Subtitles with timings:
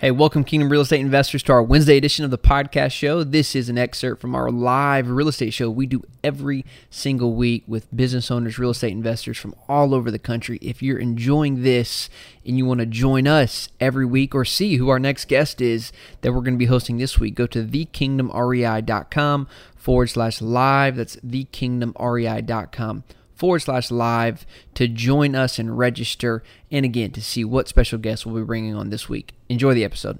[0.00, 3.24] Hey, welcome, Kingdom Real Estate investors, to our Wednesday edition of the podcast show.
[3.24, 7.64] This is an excerpt from our live real estate show we do every single week
[7.66, 10.60] with business owners, real estate investors from all over the country.
[10.62, 12.08] If you're enjoying this
[12.46, 15.90] and you want to join us every week or see who our next guest is
[16.20, 20.94] that we're going to be hosting this week, go to thekingdomrei.com forward slash live.
[20.94, 23.02] That's thekingdomrei.com
[23.38, 24.44] forward slash live
[24.74, 28.74] to join us and register, and again to see what special guests we'll be bringing
[28.74, 29.32] on this week.
[29.48, 30.18] Enjoy the episode.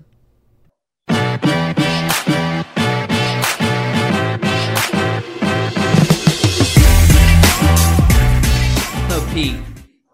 [9.08, 9.56] Hello, Pete.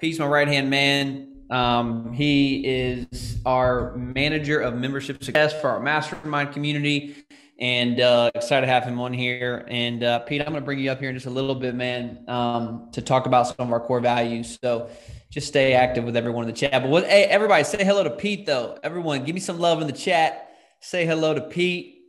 [0.00, 1.28] Pete's my right hand man.
[1.50, 7.16] Um, he is our manager of membership success for our mastermind community
[7.58, 9.64] and uh, excited to have him on here.
[9.68, 11.74] And uh, Pete, I'm going to bring you up here in just a little bit,
[11.74, 14.58] man, um, to talk about some of our core values.
[14.62, 14.90] So
[15.30, 16.72] just stay active with everyone in the chat.
[16.72, 18.78] But what, hey, everybody, say hello to Pete, though.
[18.82, 20.50] Everyone, give me some love in the chat.
[20.80, 22.02] Say hello to Pete.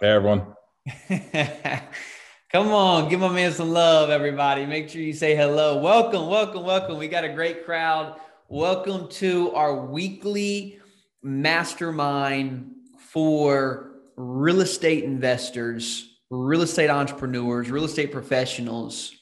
[0.00, 0.54] Hey, everyone.
[2.52, 4.66] Come on, give my man some love, everybody.
[4.66, 5.76] Make sure you say hello.
[5.78, 6.98] Welcome, welcome, welcome.
[6.98, 8.18] We got a great crowd.
[8.48, 10.80] Welcome to our weekly
[11.22, 19.12] mastermind for real estate investors, real estate entrepreneurs, real estate professionals.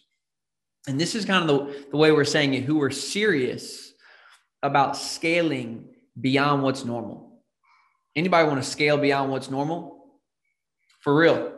[0.86, 3.92] And this is kind of the, the way we're saying it, who are serious
[4.62, 5.89] about scaling
[6.20, 7.42] beyond what's normal.
[8.16, 10.05] Anybody want to scale beyond what's normal?
[11.00, 11.55] For real.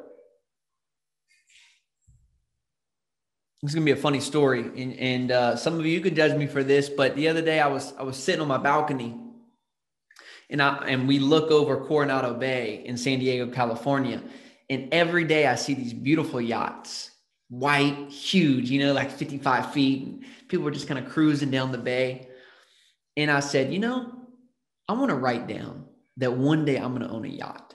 [3.63, 6.37] This is gonna be a funny story, and, and uh, some of you could judge
[6.37, 6.89] me for this.
[6.89, 9.15] But the other day, I was I was sitting on my balcony,
[10.51, 14.23] and I and we look over Coronado Bay in San Diego, California,
[14.69, 17.11] and every day I see these beautiful yachts,
[17.49, 20.25] white, huge, you know, like 55 feet.
[20.49, 22.29] People are just kind of cruising down the bay.
[23.17, 24.13] And I said, you know,
[24.89, 27.75] I want to write down that one day I'm going to own a yacht.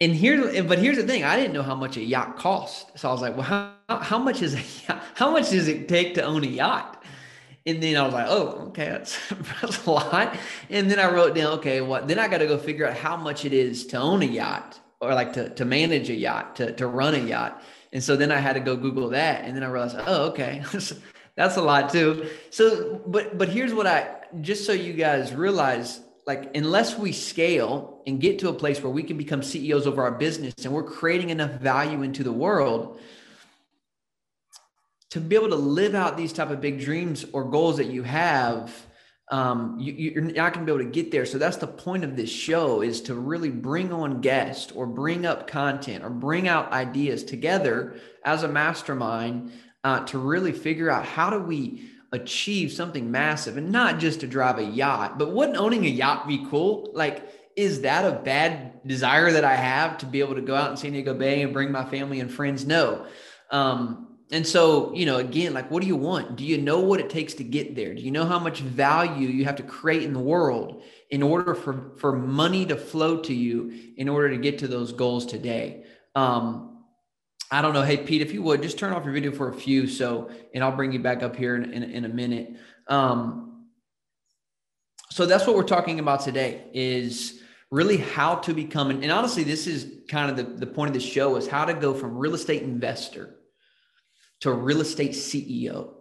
[0.00, 3.08] And here, but here's the thing: I didn't know how much a yacht cost, so
[3.08, 4.58] I was like, "Well, how, how much is a
[4.88, 5.02] yacht?
[5.14, 6.97] How much does it take to own a yacht?"
[7.68, 9.18] And then I was like, oh, okay, that's,
[9.60, 10.34] that's a lot.
[10.70, 12.08] And then I wrote down, okay, what?
[12.08, 14.80] Then I got to go figure out how much it is to own a yacht
[15.00, 17.62] or like to, to manage a yacht, to, to run a yacht.
[17.92, 19.44] And so then I had to go Google that.
[19.44, 20.64] And then I realized, oh, okay,
[21.36, 22.30] that's a lot too.
[22.48, 28.02] So, but, but here's what I, just so you guys realize, like, unless we scale
[28.06, 30.82] and get to a place where we can become CEOs over our business and we're
[30.84, 32.98] creating enough value into the world,
[35.10, 38.02] to be able to live out these type of big dreams or goals that you
[38.02, 38.72] have
[39.30, 41.26] um, you, are not going to be able to get there.
[41.26, 45.26] So that's the point of this show is to really bring on guests or bring
[45.26, 49.52] up content or bring out ideas together as a mastermind
[49.84, 54.26] uh, to really figure out how do we achieve something massive and not just to
[54.26, 55.18] drive a yacht.
[55.18, 56.90] But wouldn't owning a yacht be cool?
[56.94, 60.70] Like is that a bad desire that i have to be able to go out
[60.70, 62.64] in san diego bay and bring my family and friends?
[62.64, 63.04] No.
[63.50, 66.36] Um, and so, you know, again, like, what do you want?
[66.36, 67.94] Do you know what it takes to get there?
[67.94, 71.54] Do you know how much value you have to create in the world in order
[71.54, 75.84] for, for money to flow to you in order to get to those goals today?
[76.14, 76.84] Um,
[77.50, 77.82] I don't know.
[77.82, 79.86] Hey, Pete, if you would just turn off your video for a few.
[79.86, 82.54] So, and I'll bring you back up here in, in, in a minute.
[82.86, 83.64] Um,
[85.10, 87.40] so that's what we're talking about today is
[87.70, 91.00] really how to become, and honestly, this is kind of the, the point of the
[91.00, 93.37] show is how to go from real estate investor
[94.40, 95.94] to real estate CEO.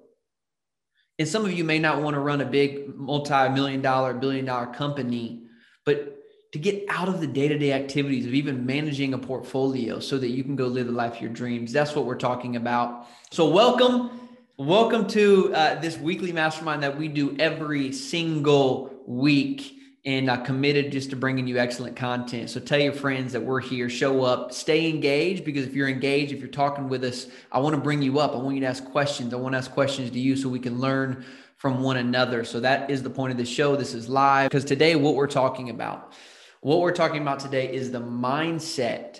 [1.19, 4.45] And some of you may not want to run a big multi million dollar, billion
[4.45, 5.43] dollar company,
[5.85, 6.17] but
[6.53, 10.17] to get out of the day to day activities of even managing a portfolio so
[10.17, 11.73] that you can go live the life of your dreams.
[11.73, 13.07] That's what we're talking about.
[13.31, 14.11] So, welcome.
[14.59, 19.76] Welcome to uh, this weekly mastermind that we do every single week
[20.07, 22.49] and uh, committed just to bringing you excellent content.
[22.49, 26.31] So tell your friends that we're here, show up, stay engaged because if you're engaged,
[26.31, 28.31] if you're talking with us, I want to bring you up.
[28.31, 29.33] I want you to ask questions.
[29.33, 31.25] I want to ask questions to you so we can learn
[31.57, 32.45] from one another.
[32.45, 33.75] So that is the point of the show.
[33.75, 36.13] This is live because today, what we're talking about,
[36.61, 39.19] what we're talking about today is the mindset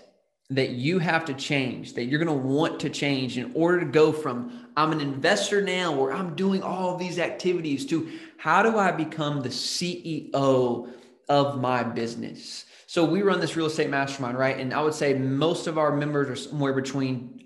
[0.50, 3.86] that you have to change, that you're going to want to change in order to
[3.86, 8.78] go from I'm an investor now or I'm doing all these activities to how do
[8.78, 10.90] I become the CEO
[11.28, 12.66] of my business?
[12.86, 14.58] So we run this real estate mastermind, right?
[14.58, 17.42] And I would say most of our members are somewhere between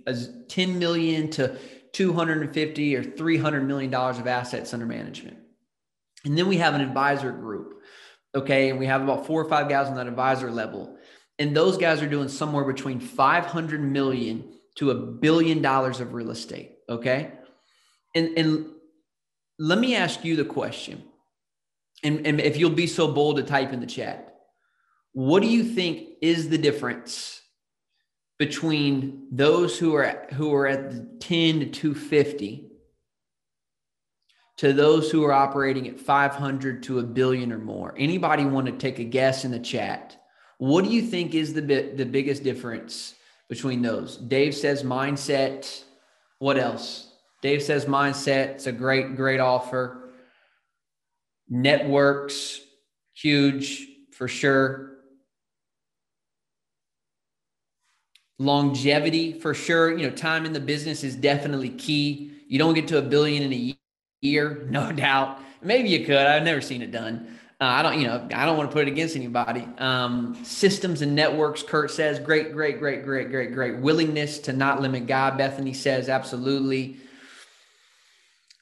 [0.50, 1.58] 10 million to
[1.94, 5.38] 250 or 300 million dollars of assets under management.
[6.24, 7.82] And then we have an advisor group.
[8.36, 8.70] Okay.
[8.70, 10.98] And we have about four or five guys on that advisor level.
[11.42, 16.30] And those guys are doing somewhere between 500 million to a billion dollars of real
[16.30, 16.78] estate.
[16.88, 17.32] Okay.
[18.14, 18.68] And, and
[19.58, 21.04] let me ask you the question.
[22.04, 24.36] And, and if you'll be so bold to type in the chat,
[25.14, 27.42] What do you think is the difference
[28.38, 32.70] between those who are who are at the 10 to 250
[34.58, 37.96] to those who are operating at 500 to a billion or more?
[37.98, 40.21] Anybody want to take a guess in the chat?
[40.62, 43.16] What do you think is the bit the biggest difference
[43.50, 44.18] between those?
[44.18, 45.84] Dave says mindset.
[46.38, 47.12] What else?
[47.42, 48.50] Dave says mindset.
[48.50, 50.12] It's a great, great offer.
[51.50, 52.62] Networks,
[53.16, 54.98] huge for sure.
[58.38, 59.98] Longevity for sure.
[59.98, 62.34] You know, time in the business is definitely key.
[62.48, 63.76] You don't get to a billion in a
[64.22, 65.40] year, no doubt.
[65.64, 66.18] Maybe you could.
[66.18, 67.40] I've never seen it done.
[67.62, 69.68] Uh, I don't, you know, I don't want to put it against anybody.
[69.78, 73.78] Um, systems and networks, Kurt says, great, great, great, great, great, great.
[73.78, 76.98] Willingness to not limit God, Bethany says, absolutely.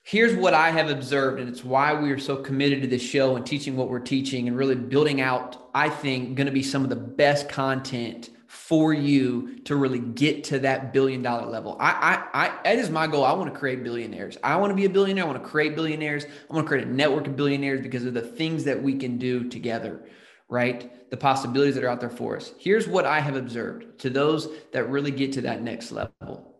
[0.03, 3.37] Here's what I have observed, and it's why we are so committed to this show
[3.37, 6.83] and teaching what we're teaching and really building out, I think, going to be some
[6.83, 11.77] of the best content for you to really get to that billion dollar level.
[11.79, 13.23] I, I, I, that is my goal.
[13.23, 14.39] I want to create billionaires.
[14.43, 15.25] I want to be a billionaire.
[15.25, 16.25] I want to create billionaires.
[16.25, 19.19] I want to create a network of billionaires because of the things that we can
[19.19, 20.03] do together,
[20.49, 21.11] right?
[21.11, 22.51] The possibilities that are out there for us.
[22.57, 26.55] Here's what I have observed to those that really get to that next level.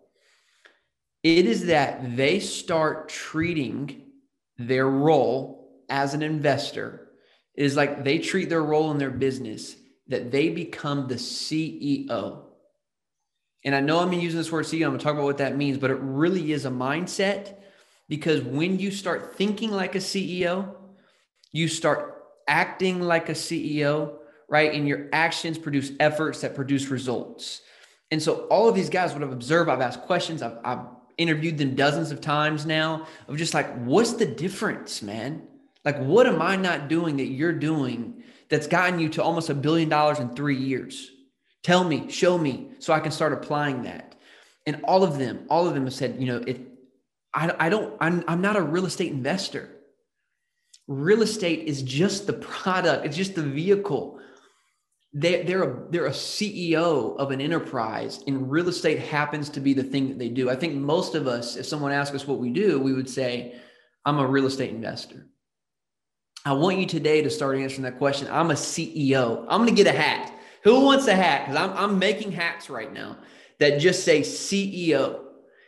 [1.24, 4.03] It is that they start treating
[4.59, 7.09] their role as an investor
[7.59, 9.75] it is like they treat their role in their business
[10.09, 12.44] that they become the CEO.
[13.63, 15.77] And I know I'm using this word CEO, I'm gonna talk about what that means,
[15.77, 17.56] but it really is a mindset
[18.07, 20.75] because when you start thinking like a CEO,
[21.51, 24.15] you start acting like a CEO,
[24.50, 24.73] right?
[24.73, 27.61] And your actions produce efforts that produce results.
[28.11, 30.85] And so all of these guys, what I've observed, I've asked questions, I've, I've
[31.17, 35.47] interviewed them dozens of times now of just like, what's the difference, man?
[35.85, 38.19] Like, what am I not doing that you're doing
[38.50, 41.10] that's gotten you to almost a billion dollars in three years?
[41.63, 44.16] Tell me, show me, so I can start applying that.
[44.66, 46.62] And all of them, all of them have said, you know, it.
[47.34, 47.96] I, I don't.
[48.00, 49.69] I'm, I'm not a real estate investor.
[50.88, 53.06] Real estate is just the product.
[53.06, 54.19] It's just the vehicle.
[55.13, 59.74] They, they're a, they're a CEO of an enterprise, and real estate happens to be
[59.74, 60.50] the thing that they do.
[60.50, 63.60] I think most of us, if someone asked us what we do, we would say,
[64.06, 65.28] "I'm a real estate investor."
[66.45, 68.27] I want you today to start answering that question.
[68.31, 69.45] I'm a CEO.
[69.50, 70.33] I'm going to get a hat.
[70.63, 71.45] Who wants a hat?
[71.45, 73.18] Because I'm, I'm making hats right now
[73.59, 75.21] that just say CEO.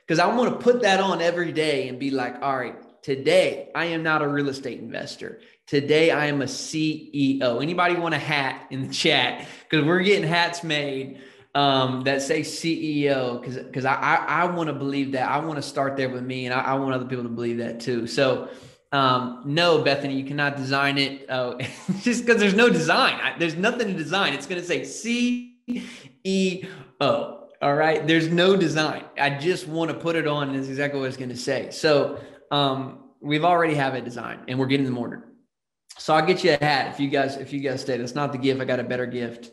[0.06, 3.70] Because I want to put that on every day and be like, all right, today
[3.76, 5.42] I am not a real estate investor.
[5.68, 7.62] Today I am a CEO.
[7.62, 9.48] Anybody want a hat in the chat?
[9.70, 11.22] Because we're getting hats made
[11.54, 13.42] um, that say CEO.
[13.42, 15.30] Because because I I, I want to believe that.
[15.30, 17.58] I want to start there with me, and I, I want other people to believe
[17.60, 18.08] that too.
[18.08, 18.50] So
[18.92, 21.58] um, no, Bethany, you cannot design it uh,
[22.02, 23.20] just because there's no design.
[23.22, 24.34] I, there's nothing to design.
[24.34, 25.58] It's going to say C
[26.24, 26.66] E
[27.00, 27.48] O.
[27.62, 28.06] All right.
[28.06, 29.06] There's no design.
[29.20, 30.56] I just want to put it on.
[30.56, 31.70] Is exactly what it's going to say.
[31.72, 35.24] So um, we've already have it designed and we're getting them ordered.
[35.98, 37.98] So I'll get you a hat if you guys if you guys stay.
[37.98, 38.60] That's not the gift.
[38.60, 39.52] I got a better gift.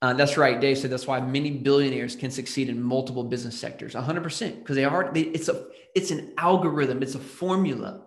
[0.00, 0.92] Uh, that's right, Dave said.
[0.92, 3.94] That's why many billionaires can succeed in multiple business sectors.
[3.94, 5.10] 100 percent because they are.
[5.12, 7.02] They, it's a it's an algorithm.
[7.02, 8.04] It's a formula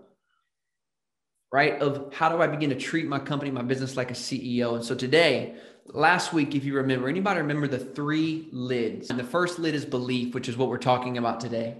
[1.51, 1.81] right?
[1.81, 4.75] Of how do I begin to treat my company, my business like a CEO?
[4.75, 5.55] And so today,
[5.85, 9.09] last week, if you remember, anybody remember the three lids?
[9.09, 11.75] And the first lid is belief, which is what we're talking about today.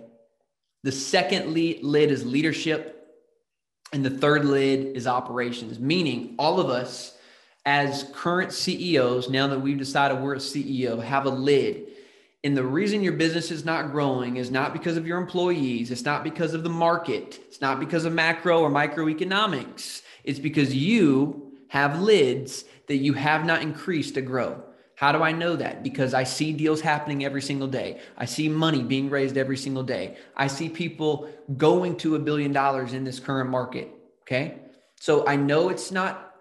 [0.83, 2.97] The second lid is leadership.
[3.93, 7.17] And the third lid is operations, meaning all of us
[7.65, 11.87] as current CEOs, now that we've decided we're a CEO, have a lid
[12.43, 15.91] and the reason your business is not growing is not because of your employees.
[15.91, 17.39] It's not because of the market.
[17.47, 20.01] It's not because of macro or microeconomics.
[20.23, 24.63] It's because you have lids that you have not increased to grow.
[24.95, 25.83] How do I know that?
[25.83, 28.01] Because I see deals happening every single day.
[28.17, 30.17] I see money being raised every single day.
[30.35, 33.89] I see people going to a billion dollars in this current market.
[34.23, 34.59] Okay.
[34.99, 36.35] So I know it's not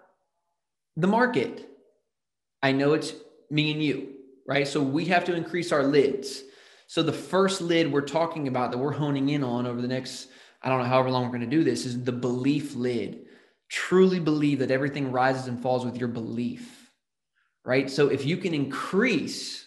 [0.95, 1.67] the market.
[2.61, 3.13] I know it's
[3.49, 4.20] me and you
[4.51, 4.67] right?
[4.67, 6.43] So we have to increase our lids.
[6.87, 10.27] So the first lid we're talking about that we're honing in on over the next,
[10.61, 13.27] I don't know, however long we're going to do this is the belief lid.
[13.69, 16.91] Truly believe that everything rises and falls with your belief,
[17.63, 17.89] right?
[17.89, 19.65] So if you can increase,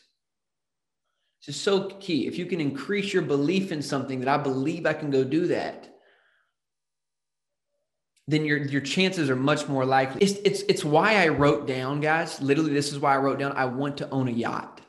[1.46, 2.26] this is so key.
[2.26, 5.46] If you can increase your belief in something that I believe I can go do
[5.46, 5.93] that,
[8.26, 10.22] then your your chances are much more likely.
[10.22, 12.40] It's it's it's why I wrote down, guys.
[12.40, 13.52] Literally, this is why I wrote down.
[13.52, 14.80] I want to own a yacht.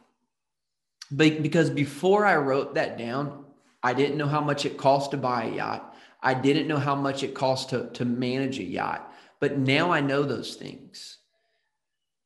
[1.12, 3.46] But because before I wrote that down,
[3.84, 5.96] I didn't know how much it cost to buy a yacht.
[6.22, 9.14] I didn't know how much it cost to to manage a yacht.
[9.42, 11.18] But now I know those things.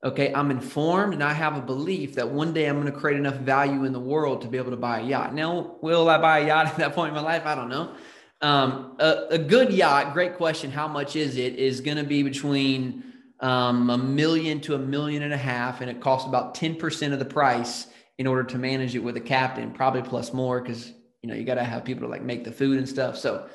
[0.01, 3.18] Okay, I'm informed and I have a belief that one day I'm going to create
[3.18, 5.34] enough value in the world to be able to buy a yacht.
[5.34, 7.46] Now, will I buy a yacht at that point in my life?
[7.46, 7.94] I don't know.
[8.41, 10.72] Um, a, a, good yacht, great question.
[10.72, 11.55] How much is it?
[11.55, 13.03] Is going to be between
[13.41, 17.19] um, a million to a million and a half, and it costs about 10% of
[17.19, 21.29] the price in order to manage it with a captain, probably plus more because you
[21.29, 23.17] know you got to have people to like make the food and stuff.
[23.17, 23.48] So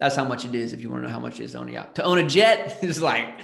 [0.00, 1.58] that's how much it is if you want to know how much it is to
[1.58, 1.94] own a yacht.
[1.96, 3.40] To own a jet is like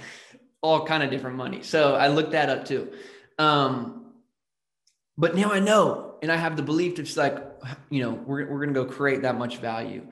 [0.61, 1.61] all kind of different money.
[1.63, 2.91] So I looked that up too.
[3.37, 4.11] Um,
[5.17, 7.37] but now I know, and I have the belief to just like,
[7.89, 10.07] you know, we're, we're to go create that much value.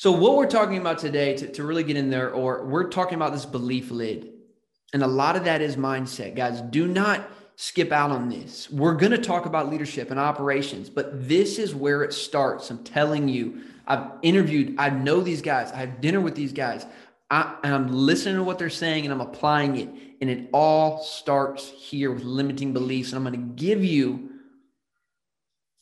[0.00, 3.16] So what we're talking about today to, to really get in there, or we're talking
[3.16, 4.30] about this belief lid.
[4.94, 6.62] And a lot of that is mindset, guys.
[6.62, 8.70] Do not skip out on this.
[8.70, 12.70] We're going to talk about leadership and operations, but this is where it starts.
[12.70, 16.86] I'm telling you, I've interviewed, I know these guys, I have dinner with these guys.
[17.30, 19.90] I, am listening to what they're saying and I'm applying it.
[20.22, 23.12] And it all starts here with limiting beliefs.
[23.12, 24.30] And I'm going to give you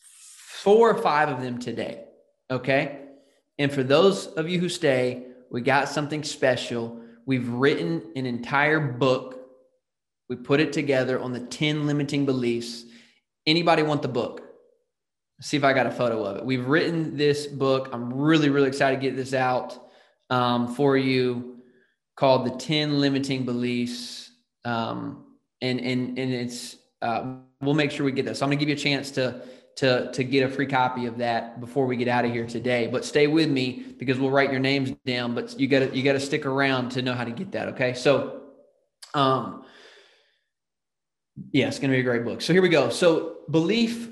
[0.09, 2.03] four or five of them today.
[2.51, 3.05] Okay.
[3.59, 7.01] And for those of you who stay, we got something special.
[7.27, 9.41] We've written an entire book.
[10.29, 12.85] We put it together on the 10 limiting beliefs.
[13.47, 14.49] Anybody want the book?
[15.41, 16.45] see if I got a photo of it.
[16.45, 17.91] We've written this book.
[17.93, 19.79] I'm really, really excited to get this out
[20.31, 21.59] um, for you
[22.17, 24.31] called the 10 limiting beliefs.
[24.65, 25.25] Um,
[25.61, 28.41] and, and, and it's, uh, we'll make sure we get this.
[28.41, 29.41] So I'm gonna give you a chance to,
[29.79, 32.87] to, to get a free copy of that before we get out of here today,
[32.87, 36.21] but stay with me because we'll write your names down, but you gotta, you gotta
[36.21, 37.69] stick around to know how to get that.
[37.69, 37.95] Okay.
[37.95, 38.43] So,
[39.15, 39.65] um,
[41.53, 42.41] yeah, it's going to be a great book.
[42.41, 42.91] So here we go.
[42.91, 44.09] So belief,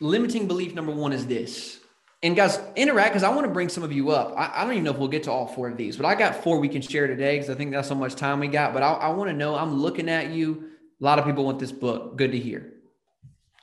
[0.00, 1.78] limiting belief number one is this
[2.22, 4.34] and guys, interact because I want to bring some of you up.
[4.36, 6.16] I, I, don't even know if we'll get to all four of these, but I
[6.16, 8.74] got four we can share today because I think that's how much time we got.
[8.74, 9.54] But I, I want to know.
[9.54, 10.70] I'm looking at you.
[11.00, 12.16] A lot of people want this book.
[12.16, 12.72] Good to hear.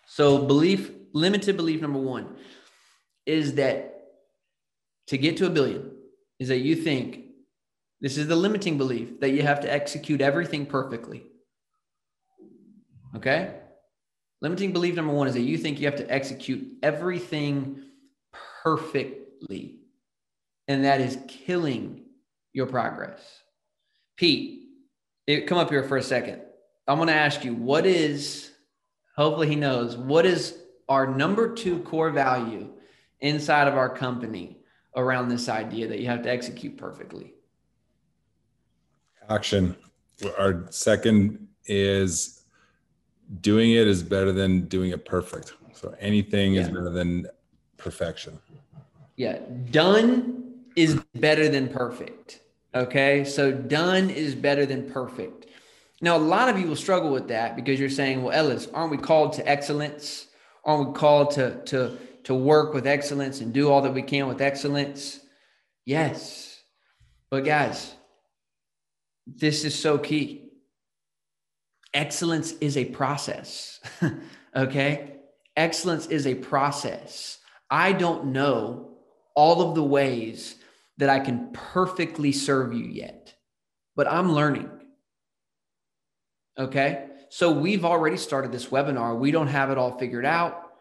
[0.08, 2.36] So, belief, limited belief number one
[3.26, 3.94] is that
[5.08, 5.92] to get to a billion
[6.40, 7.24] is that you think
[8.02, 11.24] this is the limiting belief that you have to execute everything perfectly.
[13.16, 13.56] Okay?
[14.42, 17.84] Limiting belief number one is that you think you have to execute everything
[18.64, 19.80] perfectly.
[20.68, 22.04] And that is killing
[22.52, 23.22] your progress.
[24.18, 24.64] Pete,
[25.26, 26.42] it, come up here for a second.
[26.88, 28.52] I'm going to ask you what is,
[29.16, 30.58] hopefully he knows, what is
[30.88, 32.70] our number two core value
[33.20, 34.58] inside of our company
[34.96, 37.34] around this idea that you have to execute perfectly?
[39.30, 39.76] Action.
[40.38, 42.44] Our second is
[43.42, 45.54] doing it is better than doing it perfect.
[45.74, 46.62] So anything yeah.
[46.62, 47.28] is better than
[47.78, 48.40] perfection.
[49.18, 49.40] Yeah,
[49.72, 52.42] done is better than perfect.
[52.74, 55.48] Okay, so done is better than perfect.
[56.02, 58.92] Now, a lot of you will struggle with that because you're saying, well, Ellis, aren't
[58.92, 60.28] we called to excellence?
[60.66, 64.28] Aren't we called to, to, to work with excellence and do all that we can
[64.28, 65.20] with excellence?
[65.86, 66.60] Yes.
[67.30, 67.94] But guys,
[69.28, 70.50] this is so key.
[71.94, 73.80] Excellence is a process.
[74.56, 75.18] okay?
[75.56, 77.38] Excellence is a process.
[77.70, 78.98] I don't know
[79.36, 80.56] all of the ways
[80.98, 83.34] that I can perfectly serve you yet,
[83.96, 84.70] but I'm learning.
[86.58, 87.08] Okay.
[87.36, 89.20] So we've already started this webinar.
[89.20, 90.72] We don't have it all figured out.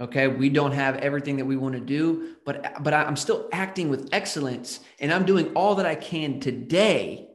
[0.00, 0.26] Okay.
[0.26, 4.08] We don't have everything that we want to do, but, but I'm still acting with
[4.10, 7.28] excellence and I'm doing all that I can today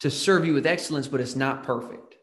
[0.00, 2.16] to serve you with excellence, but it's not perfect.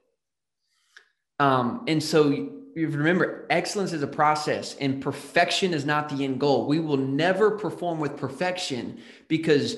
[1.39, 6.39] Um, and so you remember excellence is a process and perfection is not the end
[6.39, 6.67] goal.
[6.67, 9.75] We will never perform with perfection because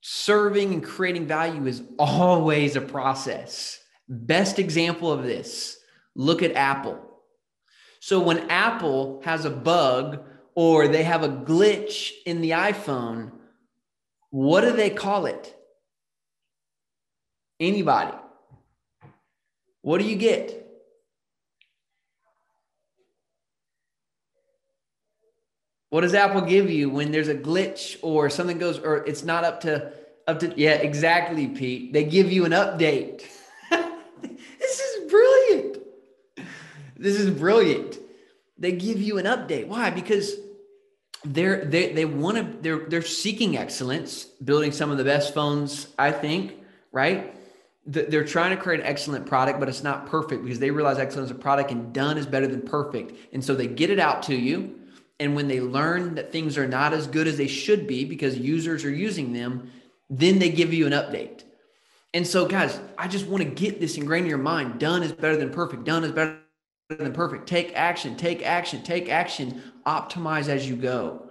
[0.00, 3.80] serving and creating value is always a process.
[4.08, 5.78] Best example of this
[6.14, 7.00] look at Apple.
[8.00, 13.32] So when Apple has a bug or they have a glitch in the iPhone,
[14.30, 15.56] what do they call it?
[17.58, 18.16] Anybody?
[19.80, 20.64] What do you get?
[25.90, 29.44] What does Apple give you when there's a glitch or something goes or it's not
[29.44, 29.92] up to
[30.26, 31.92] up to yeah, exactly, Pete.
[31.92, 33.22] They give you an update.
[33.70, 35.78] this is brilliant.
[37.04, 37.98] This is brilliant.
[38.56, 39.66] They give you an update.
[39.66, 39.90] Why?
[39.90, 40.36] Because
[41.22, 45.88] they're they they want to they're they're seeking excellence, building some of the best phones,
[45.98, 46.54] I think,
[46.92, 47.36] right?
[47.86, 51.30] They're trying to create an excellent product, but it's not perfect because they realize excellence
[51.30, 53.12] is a product and done is better than perfect.
[53.34, 54.80] And so they get it out to you
[55.20, 58.38] and when they learn that things are not as good as they should be because
[58.38, 59.70] users are using them,
[60.08, 61.42] then they give you an update.
[62.14, 64.80] And so, guys, I just want to get this ingrained in your mind.
[64.80, 65.84] Done is better than perfect.
[65.84, 66.38] Done is better
[66.96, 67.46] than perfect.
[67.46, 69.62] Take action, take action, take action.
[69.86, 71.28] Optimize as you go.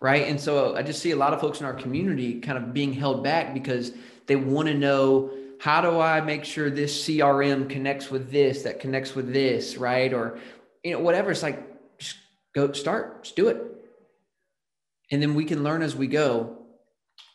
[0.00, 0.26] Right.
[0.26, 2.92] And so I just see a lot of folks in our community kind of being
[2.92, 3.92] held back because
[4.26, 8.80] they want to know how do I make sure this CRM connects with this, that
[8.80, 10.12] connects with this, right?
[10.14, 10.38] Or,
[10.82, 11.30] you know, whatever.
[11.30, 12.16] It's like, just
[12.54, 13.62] go start, just do it.
[15.10, 16.56] And then we can learn as we go.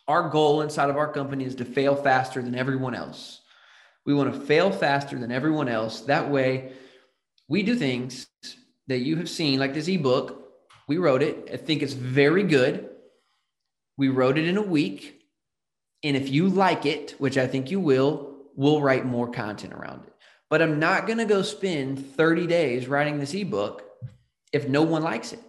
[0.08, 3.42] Our goal inside of our company is to fail faster than everyone else.
[4.04, 6.00] We want to fail faster than everyone else.
[6.02, 6.72] That way,
[7.48, 8.26] we do things
[8.88, 10.42] that you have seen, like this ebook.
[10.88, 11.48] We wrote it.
[11.52, 12.88] I think it's very good.
[13.96, 15.22] We wrote it in a week.
[16.02, 20.04] And if you like it, which I think you will, we'll write more content around
[20.06, 20.12] it.
[20.48, 23.82] But I'm not going to go spend 30 days writing this ebook
[24.52, 25.40] if no one likes it.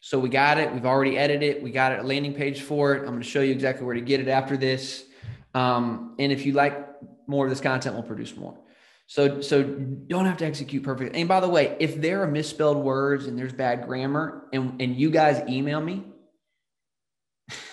[0.00, 0.72] So we got it.
[0.72, 1.62] We've already edited it.
[1.62, 3.00] We got a landing page for it.
[3.00, 5.04] I'm going to show you exactly where to get it after this.
[5.54, 6.88] Um, and if you like
[7.28, 8.58] more of this content, we'll produce more.
[9.10, 11.18] So, so don't have to execute perfectly.
[11.18, 14.94] And by the way, if there are misspelled words and there's bad grammar, and and
[14.94, 16.04] you guys email me,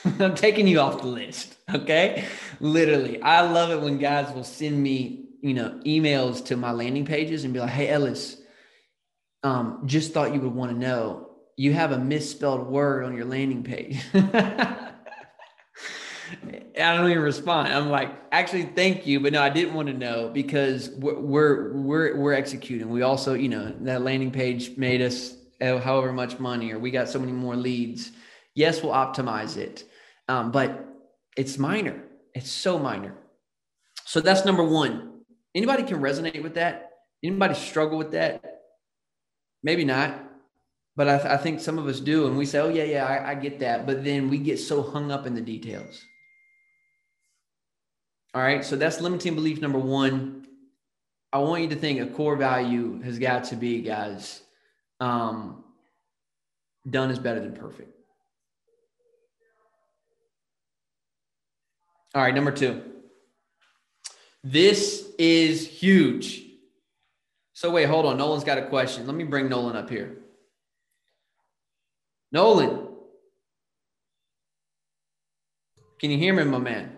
[0.20, 1.56] I'm taking you off the list.
[1.72, 2.25] Okay.
[2.60, 3.22] Literally.
[3.22, 7.44] I love it when guys will send me, you know, emails to my landing pages
[7.44, 8.38] and be like, Hey, Ellis,
[9.44, 13.25] um, just thought you would want to know you have a misspelled word on your
[13.25, 14.01] landing page.
[16.79, 17.74] I don't even respond.
[17.74, 22.15] I'm like, actually, thank you, but no, I didn't want to know because we're we're
[22.17, 22.89] we're, executing.
[22.89, 27.10] We also, you know, that landing page made us however much money, or we got
[27.10, 28.12] so many more leads
[28.57, 29.84] Yes, we'll optimize it,
[30.27, 30.84] um, but
[31.38, 32.01] it's minor.
[32.34, 33.13] It's so minor.
[34.05, 35.22] So that's number one.
[35.53, 36.89] Anybody can resonate with that?
[37.24, 38.43] Anybody struggle with that?
[39.62, 40.24] Maybe not.
[40.96, 42.25] But I, th- I think some of us do.
[42.25, 43.86] And we say, oh, yeah, yeah, I, I get that.
[43.86, 46.01] But then we get so hung up in the details.
[48.34, 48.63] All right.
[48.63, 50.46] So that's limiting belief number one.
[51.34, 54.41] I want you to think a core value has got to be, guys,
[54.99, 55.63] um,
[56.89, 57.93] done is better than perfect.
[62.15, 62.82] All right, number two.
[64.43, 66.43] This is huge.
[67.54, 68.17] So wait, hold on.
[68.17, 69.06] Nolan's got a question.
[69.06, 70.17] Let me bring Nolan up here.
[72.32, 72.88] Nolan.
[75.99, 76.96] Can you hear me, my man?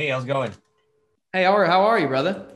[0.00, 0.50] Hey, how's it going?
[1.30, 2.46] Hey, how are, how are you, brother?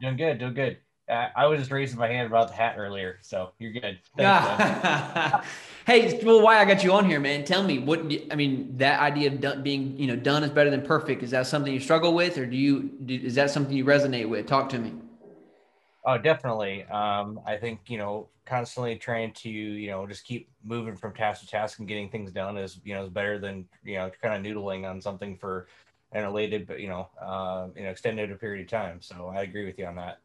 [0.00, 0.78] Doing good, doing good.
[1.10, 3.98] Uh, I was just raising my hand about the hat earlier, so you're good.
[4.16, 5.48] Thanks,
[5.88, 7.44] hey, well, why I got you on here, man?
[7.44, 7.98] Tell me what
[8.30, 8.76] I mean.
[8.78, 11.24] That idea of done, being, you know, done is better than perfect.
[11.24, 12.82] Is that something you struggle with, or do you?
[13.04, 14.46] Do, is that something you resonate with?
[14.46, 14.92] Talk to me.
[16.06, 16.84] Oh, definitely.
[16.84, 21.40] Um, I think you know, constantly trying to you know just keep moving from task
[21.40, 24.46] to task and getting things done is you know is better than you know kind
[24.46, 25.66] of noodling on something for
[26.14, 29.02] an elated but you know uh, you know extended a period of time.
[29.02, 30.20] So I agree with you on that.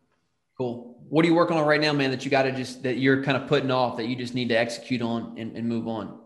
[0.57, 0.97] Cool.
[1.09, 2.11] What are you working on right now, man?
[2.11, 4.49] That you got to just that you're kind of putting off that you just need
[4.49, 6.19] to execute on and, and move on.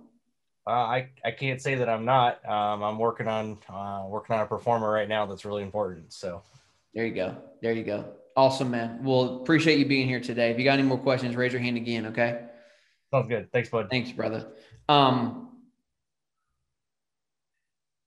[0.65, 2.43] Uh, I I can't say that I'm not.
[2.47, 6.13] Um, I'm working on uh, working on a pro forma right now that's really important.
[6.13, 6.41] So
[6.93, 7.37] there you go.
[7.61, 8.05] There you go.
[8.35, 9.03] Awesome, man.
[9.03, 10.51] Well, appreciate you being here today.
[10.51, 12.07] If you got any more questions, raise your hand again.
[12.07, 12.41] Okay.
[13.11, 13.51] Sounds good.
[13.51, 13.89] Thanks, bud.
[13.91, 14.47] Thanks, brother.
[14.89, 15.49] Um,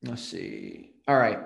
[0.03, 0.96] let's see.
[1.09, 1.39] All right.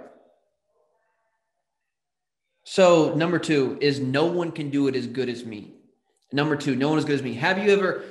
[2.64, 5.74] So number two is no one can do it as good as me.
[6.32, 7.34] Number two, no one as good as me.
[7.34, 8.04] Have you ever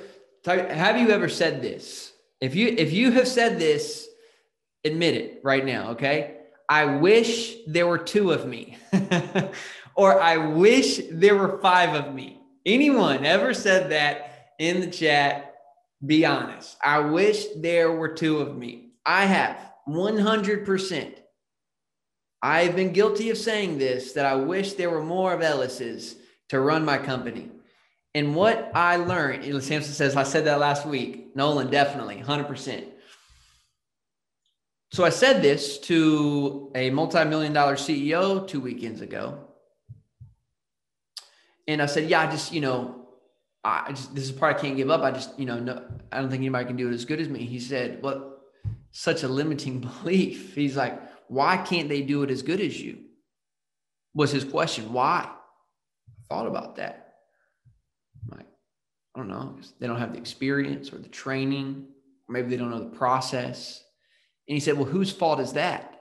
[0.44, 2.12] have you ever said this?
[2.40, 4.06] If you if you have said this,
[4.84, 6.36] admit it right now, okay?
[6.68, 8.78] I wish there were two of me.
[9.94, 12.40] or I wish there were five of me.
[12.64, 15.54] Anyone ever said that in the chat?
[16.04, 16.76] Be honest.
[16.82, 18.92] I wish there were two of me.
[19.04, 19.56] I have
[19.88, 21.14] 100%.
[22.42, 26.16] I've been guilty of saying this that I wish there were more of Ellis's
[26.48, 27.50] to run my company.
[28.14, 31.36] And what I learned, Samson says, I said that last week.
[31.36, 32.84] Nolan, definitely, 100%.
[34.92, 39.46] So I said this to a multi million dollar CEO two weekends ago.
[41.68, 43.06] And I said, Yeah, I just, you know,
[43.62, 45.02] I just, this is part I can't give up.
[45.02, 47.28] I just, you know, no, I don't think anybody can do it as good as
[47.28, 47.44] me.
[47.44, 48.38] He said, Well,
[48.90, 50.54] such a limiting belief.
[50.56, 52.98] He's like, why can't they do it as good as you?
[54.14, 54.92] Was his question.
[54.92, 55.28] Why?
[55.28, 57.14] I thought about that.
[58.24, 58.48] I'm like,
[59.14, 59.56] I don't know.
[59.78, 61.86] They don't have the experience or the training,
[62.28, 63.80] or maybe they don't know the process.
[64.48, 66.00] And he said, Well, whose fault is that?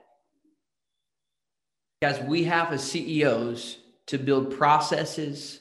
[2.01, 5.59] Guys, we have as CEOs to build processes,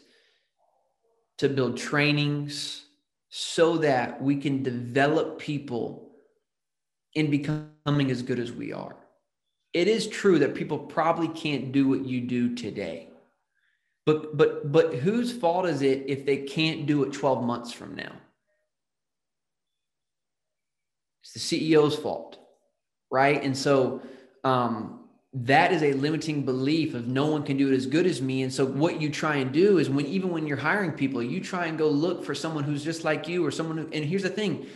[1.37, 2.87] to build trainings
[3.29, 6.13] so that we can develop people
[7.15, 8.97] in becoming as good as we are
[9.79, 13.09] it is true that people probably can't do what you do today.
[14.07, 17.95] But but but whose fault is it if they can't do it 12 months from
[17.95, 18.13] now?
[21.23, 22.39] It's the CEO's fault,
[23.09, 23.41] right?
[23.41, 24.03] And so
[24.43, 28.21] um, that is a limiting belief of no one can do it as good as
[28.21, 28.43] me.
[28.43, 31.41] And so what you try and do is when even when you're hiring people, you
[31.41, 34.25] try and go look for someone who's just like you or someone who, and here's
[34.25, 34.67] the thing,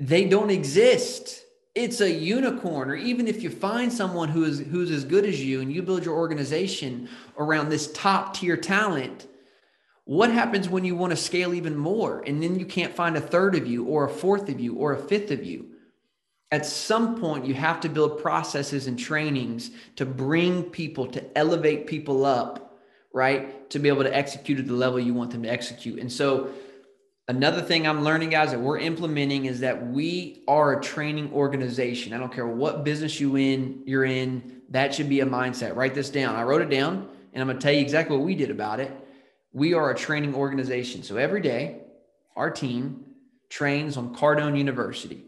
[0.00, 1.43] they don't exist
[1.74, 5.42] it's a unicorn or even if you find someone who is who's as good as
[5.42, 7.08] you and you build your organization
[7.38, 9.26] around this top tier talent
[10.04, 13.20] what happens when you want to scale even more and then you can't find a
[13.20, 15.70] third of you or a fourth of you or a fifth of you?
[16.52, 21.86] At some point you have to build processes and trainings to bring people to elevate
[21.86, 22.78] people up
[23.14, 25.98] right to be able to execute at the level you want them to execute.
[25.98, 26.50] And so
[27.26, 32.12] Another thing I'm learning, guys, that we're implementing is that we are a training organization.
[32.12, 35.74] I don't care what business you in, you're in, that should be a mindset.
[35.74, 36.36] Write this down.
[36.36, 38.92] I wrote it down and I'm to tell you exactly what we did about it.
[39.54, 41.02] We are a training organization.
[41.02, 41.80] So every day,
[42.36, 43.06] our team
[43.48, 45.24] trains on Cardone University.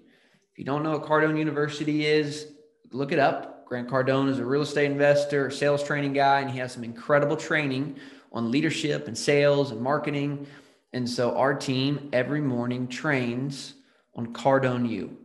[0.53, 2.49] If you don't know what Cardone University is,
[2.93, 3.65] look it up.
[3.65, 7.37] Grant Cardone is a real estate investor, sales training guy, and he has some incredible
[7.37, 7.97] training
[8.33, 10.47] on leadership and sales and marketing
[10.93, 13.75] and so our team every morning trains
[14.15, 15.17] on Cardone U.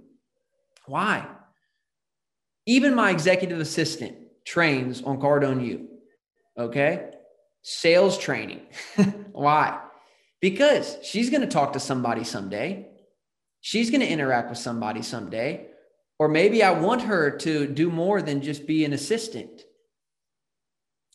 [0.86, 1.28] Why?
[2.66, 5.88] Even my executive assistant trains on Cardone U.
[6.58, 7.12] Okay.
[7.62, 8.62] Sales training.
[9.32, 9.80] Why?
[10.42, 12.88] Because she's going to talk to somebody someday.
[13.62, 15.68] She's going to interact with somebody someday.
[16.20, 19.64] Or maybe I want her to do more than just be an assistant.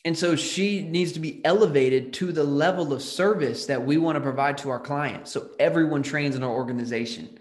[0.07, 4.15] And so she needs to be elevated to the level of service that we want
[4.15, 5.33] to provide to our clients.
[5.33, 7.37] So everyone trains in our organization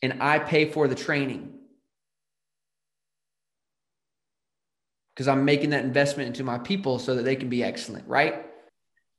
[0.00, 1.52] and I pay for the training
[5.12, 8.46] because I'm making that investment into my people so that they can be excellent, right?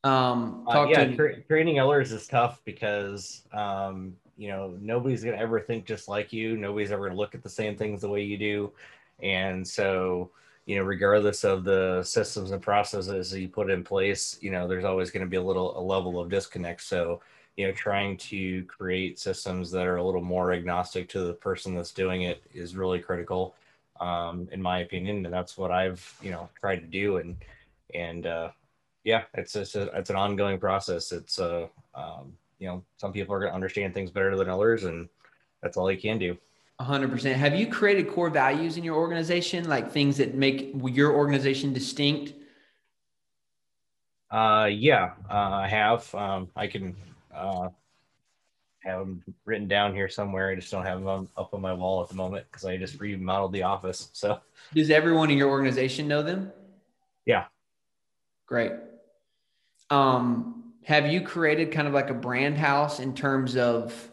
[0.06, 5.60] Um, uh, yeah, tra- training others is tough because um, you know nobody's gonna ever
[5.60, 6.56] think just like you.
[6.56, 8.72] Nobody's ever look at the same things the way you do,
[9.22, 10.32] and so
[10.66, 14.68] you know, regardless of the systems and processes that you put in place, you know,
[14.68, 16.82] there's always going to be a little a level of disconnect.
[16.82, 17.22] So,
[17.56, 21.76] you know, trying to create systems that are a little more agnostic to the person
[21.76, 23.56] that's doing it is really critical,
[24.00, 25.24] um, in my opinion.
[25.26, 27.18] And that's what I've, you know, tried to do.
[27.18, 27.38] And
[27.94, 28.50] and uh,
[29.04, 31.12] yeah, it's it's a, it's an ongoing process.
[31.12, 34.86] It's uh, um, you know, some people are going to understand things better than others,
[34.86, 35.10] and
[35.62, 36.38] that's all you can do
[36.80, 37.38] hundred percent.
[37.38, 42.34] Have you created core values in your organization, like things that make your organization distinct?
[44.30, 46.14] Uh, yeah, uh, I have.
[46.14, 46.96] Um, I can
[47.34, 47.70] uh,
[48.80, 50.50] have them written down here somewhere.
[50.50, 53.00] I just don't have them up on my wall at the moment because I just
[53.00, 54.10] remodeled the office.
[54.14, 54.40] So,
[54.74, 56.52] does everyone in your organization know them?
[57.26, 57.46] Yeah.
[58.46, 58.74] Great.
[59.90, 64.12] Um, have you created kind of like a brand house in terms of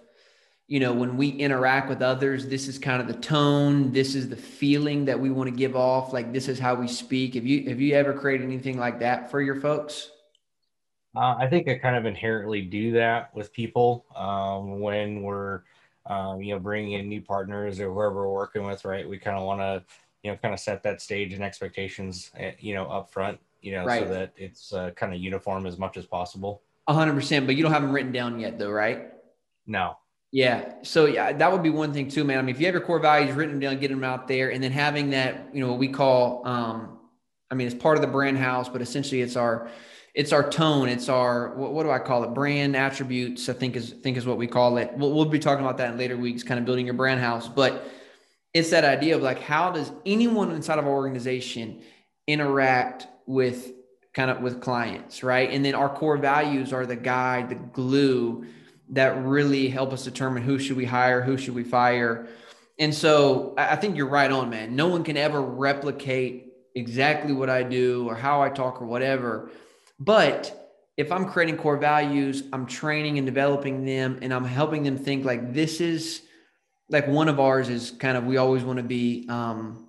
[0.73, 4.31] you know, when we interact with others, this is kind of the tone, this is
[4.31, 6.15] the feeling that we want to give off.
[6.15, 7.35] Like this is how we speak.
[7.35, 10.13] Have you have you ever created anything like that for your folks?
[11.15, 15.61] Uh, I think I kind of inherently do that with people um, when we're,
[16.07, 18.87] um, you know, bringing in new partners or whoever we're working with.
[18.87, 19.85] Right, we kind of want to,
[20.23, 23.73] you know, kind of set that stage and expectations, eh, you know, up front, you
[23.73, 24.05] know, right.
[24.05, 26.63] so that it's uh, kind of uniform as much as possible.
[26.89, 29.11] A hundred percent, but you don't have them written down yet, though, right?
[29.67, 29.99] No.
[30.33, 30.73] Yeah.
[30.83, 32.38] So yeah, that would be one thing too, man.
[32.38, 34.64] I mean, if you have your core values written down, get them out there, and
[34.64, 36.99] then having that, you know, what we call, um,
[37.51, 39.68] I mean, it's part of the brand house, but essentially it's our,
[40.14, 40.88] it's our tone.
[40.88, 42.29] It's our, what, what do I call it?
[42.33, 43.49] Brand attributes.
[43.51, 44.90] I think is think is what we call it.
[44.95, 47.47] We'll, we'll be talking about that in later weeks, kind of building your brand house.
[47.47, 47.87] But
[48.55, 51.83] it's that idea of like, how does anyone inside of our organization
[52.27, 53.73] interact with
[54.14, 55.51] kind of with clients, right?
[55.51, 58.47] And then our core values are the guide, the glue
[58.90, 62.29] that really help us determine who should we hire, who should we fire.
[62.79, 64.77] And so I think you're right on, man.
[64.77, 69.51] No one can ever replicate exactly what I do or how I talk or whatever.
[69.99, 70.59] But
[70.97, 75.25] if I'm creating core values, I'm training and developing them and I'm helping them think
[75.25, 76.23] like this is
[76.88, 79.88] like one of ours is kind of we always want to be um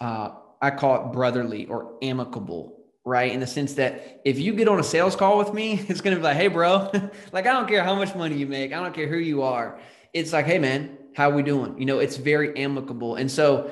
[0.00, 2.75] uh I call it brotherly or amicable
[3.06, 3.32] right?
[3.32, 6.14] In the sense that if you get on a sales call with me, it's going
[6.14, 6.90] to be like, hey, bro,
[7.32, 8.74] like, I don't care how much money you make.
[8.74, 9.78] I don't care who you are.
[10.12, 11.78] It's like, hey, man, how we doing?
[11.78, 13.14] You know, it's very amicable.
[13.14, 13.70] And so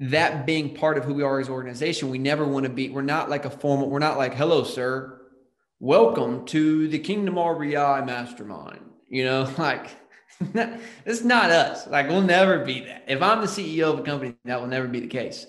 [0.00, 2.88] that being part of who we are as an organization, we never want to be,
[2.88, 5.20] we're not like a formal, we're not like, hello, sir,
[5.80, 8.80] welcome to the Kingdom REI mastermind.
[9.08, 9.88] You know, like,
[11.04, 11.88] it's not us.
[11.88, 13.04] Like, we'll never be that.
[13.08, 15.46] If I'm the CEO of a company, that will never be the case.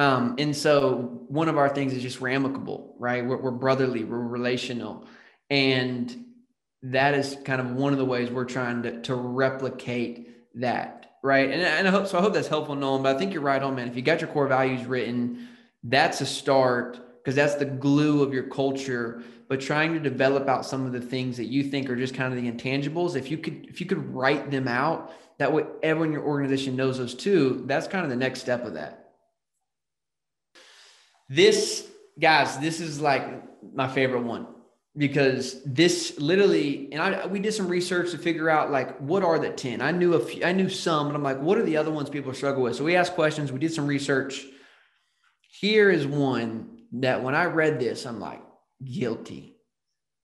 [0.00, 3.22] Um, and so one of our things is just we're amicable, right?
[3.22, 5.06] We're, we're brotherly, we're relational.
[5.50, 6.24] And
[6.84, 11.50] that is kind of one of the ways we're trying to, to replicate that, right?
[11.50, 12.16] And, and I hope so.
[12.16, 13.02] I hope that's helpful, Nolan.
[13.02, 13.88] But I think you're right on, man.
[13.88, 15.50] If you got your core values written,
[15.84, 19.22] that's a start because that's the glue of your culture.
[19.50, 22.32] But trying to develop out some of the things that you think are just kind
[22.32, 26.08] of the intangibles, if you could, if you could write them out, that way everyone
[26.08, 27.64] in your organization knows those too.
[27.66, 28.99] That's kind of the next step of that.
[31.30, 31.88] This,
[32.18, 33.24] guys, this is like
[33.72, 34.48] my favorite one
[34.96, 39.38] because this literally, and I we did some research to figure out like what are
[39.38, 39.80] the 10.
[39.80, 42.10] I knew a few, I knew some, but I'm like, what are the other ones
[42.10, 42.74] people struggle with?
[42.74, 44.44] So we asked questions, we did some research.
[45.60, 48.42] Here is one that when I read this, I'm like,
[48.84, 49.56] guilty.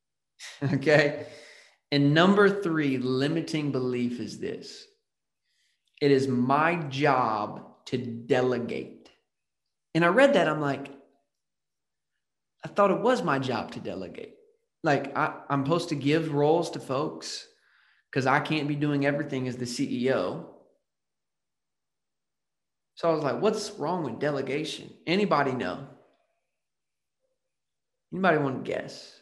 [0.74, 1.26] okay.
[1.92, 4.84] And number three, limiting belief is this
[6.02, 9.08] it is my job to delegate.
[9.94, 10.90] And I read that, I'm like,
[12.64, 14.34] I thought it was my job to delegate.
[14.82, 17.46] Like I, I'm supposed to give roles to folks
[18.10, 20.46] because I can't be doing everything as the CEO.
[22.94, 24.90] So I was like, what's wrong with delegation?
[25.06, 25.86] Anybody know?
[28.12, 29.20] Anybody want to guess?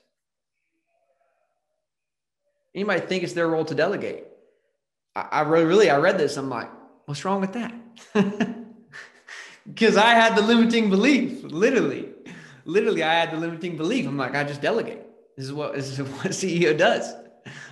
[2.75, 4.25] Anybody think it's their role to delegate?
[5.16, 6.37] I, I really, really, I read this.
[6.37, 6.70] I'm like,
[7.07, 7.75] what's wrong with that?
[9.66, 12.13] Because I had the limiting belief, literally
[12.64, 14.07] literally I had the limiting belief.
[14.07, 15.07] I'm like, I just delegate.
[15.37, 17.14] This is what this is what a CEO does.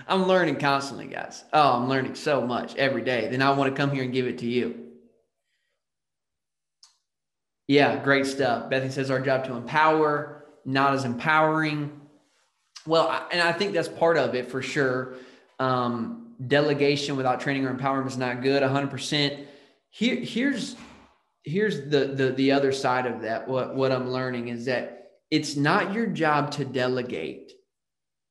[0.07, 1.44] I'm learning constantly, guys.
[1.52, 3.28] Oh, I'm learning so much every day.
[3.31, 4.78] Then I want to come here and give it to you.
[7.68, 8.68] Yeah, great stuff.
[8.68, 12.00] Bethany says our job to empower, not as empowering.
[12.87, 15.14] Well, and I think that's part of it for sure.
[15.59, 18.62] Um, delegation without training or empowerment is not good.
[18.62, 19.46] 100%.
[19.90, 20.76] Here, here's
[21.44, 25.57] here's the the the other side of that what what i'm learning is that it's
[25.57, 27.52] not your job to delegate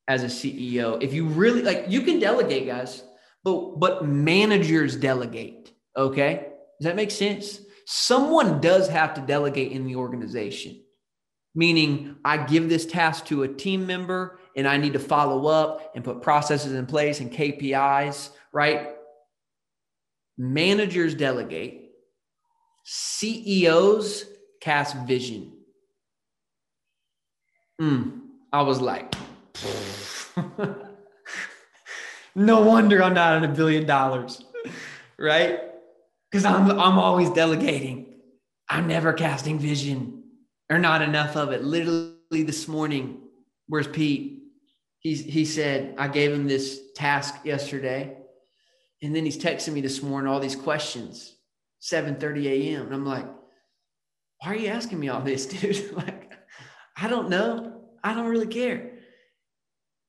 [0.07, 3.03] as a ceo if you really like you can delegate guys
[3.43, 5.61] but but managers delegate
[5.97, 6.47] okay?
[6.79, 7.59] Does that make sense?
[7.85, 10.81] Someone does have to delegate in the organization
[11.53, 15.91] meaning i give this task to a team member and i need to follow up
[15.93, 18.91] and put processes in place and kpis right?
[20.37, 21.80] Managers delegate
[22.93, 24.25] CEOs
[24.59, 25.53] cast vision.
[27.81, 28.19] Mm,
[28.51, 29.15] I was like,
[32.35, 34.43] no wonder I'm not in a billion dollars,
[35.17, 35.61] right?
[36.29, 38.07] Because I'm I'm always delegating.
[38.67, 40.23] I'm never casting vision
[40.69, 41.63] or not enough of it.
[41.63, 43.21] Literally this morning,
[43.67, 44.43] where's Pete?
[44.99, 48.17] He's, he said, I gave him this task yesterday.
[49.01, 51.37] And then he's texting me this morning all these questions.
[51.81, 52.85] 7:30 a.m.
[52.85, 53.25] And I'm like,
[54.39, 55.93] why are you asking me all this, dude?
[55.93, 56.31] like,
[56.97, 57.81] I don't know.
[58.03, 58.91] I don't really care.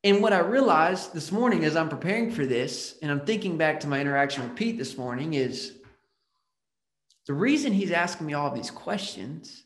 [0.04, 3.80] And what I realized this morning as I'm preparing for this, and I'm thinking back
[3.80, 5.74] to my interaction with Pete this morning, is
[7.26, 9.62] the reason he's asking me all these questions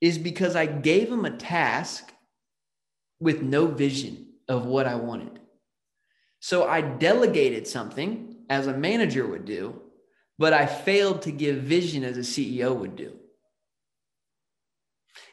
[0.00, 2.12] is because I gave him a task
[3.20, 5.38] with no vision of what I wanted.
[6.40, 9.80] So I delegated something as a manager would do
[10.40, 13.14] but I failed to give vision as a CEO would do.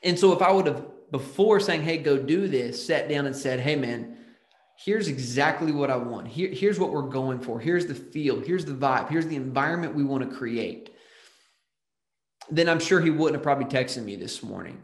[0.03, 3.33] And so if I would have before saying, hey, go do this, sat down and
[3.33, 4.17] said, hey, man,
[4.77, 6.27] here's exactly what I want.
[6.27, 7.57] Here, here's what we're going for.
[7.57, 8.41] Here's the feel.
[8.41, 9.09] Here's the vibe.
[9.09, 10.93] Here's the environment we want to create.
[12.51, 14.83] Then I'm sure he wouldn't have probably texted me this morning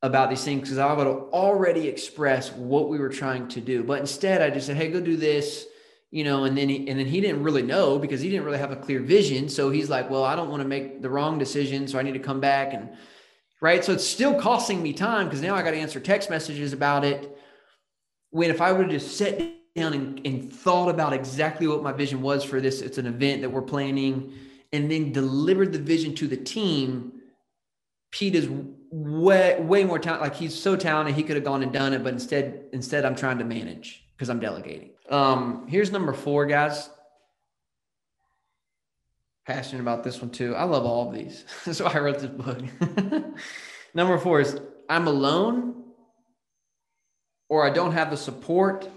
[0.00, 3.84] about these things because I would have already expressed what we were trying to do.
[3.84, 5.66] But instead, I just said, hey, go do this
[6.10, 8.58] you know, and then he, and then he didn't really know because he didn't really
[8.58, 9.48] have a clear vision.
[9.48, 11.86] So he's like, well, I don't want to make the wrong decision.
[11.86, 12.90] So I need to come back and
[13.60, 13.84] right.
[13.84, 17.04] So it's still costing me time because now I got to answer text messages about
[17.04, 17.38] it.
[18.30, 19.38] When if I would have just sat
[19.76, 23.42] down and, and thought about exactly what my vision was for this, it's an event
[23.42, 24.32] that we're planning
[24.72, 27.12] and then delivered the vision to the team.
[28.10, 28.48] Pete is
[28.90, 30.28] way, way more talented.
[30.28, 31.14] Like he's so talented.
[31.14, 34.28] He could have gone and done it, but instead, instead I'm trying to manage because
[34.28, 34.90] I'm delegating.
[35.10, 36.88] Um, here's number four, guys.
[39.44, 40.54] Passionate about this one too.
[40.54, 41.44] I love all of these.
[41.64, 42.62] That's why I wrote this book.
[43.94, 45.82] number four is I'm alone,
[47.48, 48.88] or I don't have the support,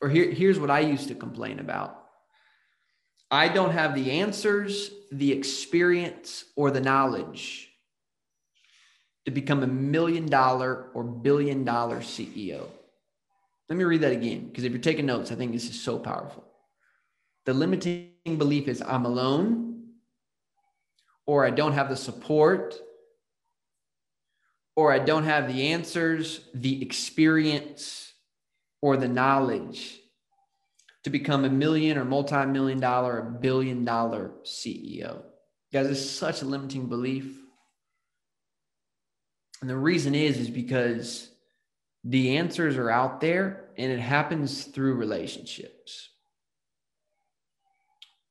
[0.00, 1.98] or here, here's what I used to complain about.
[3.30, 7.68] I don't have the answers, the experience, or the knowledge
[9.26, 12.66] to become a million dollar or billion dollar CEO.
[13.72, 15.98] Let me read that again because if you're taking notes, I think this is so
[15.98, 16.44] powerful.
[17.46, 19.84] The limiting belief is I'm alone
[21.24, 22.74] or I don't have the support,
[24.76, 28.12] or I don't have the answers, the experience,
[28.82, 29.98] or the knowledge
[31.04, 35.22] to become a million or multi million dollar or billion dollar CEO.
[35.72, 37.38] Guys, it's such a limiting belief.
[39.62, 41.30] And the reason is, is because
[42.04, 46.10] the answers are out there and it happens through relationships.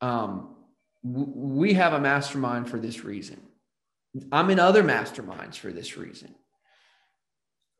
[0.00, 0.56] Um,
[1.02, 3.38] we have a mastermind for this reason.
[4.32, 6.34] I'm in other masterminds for this reason.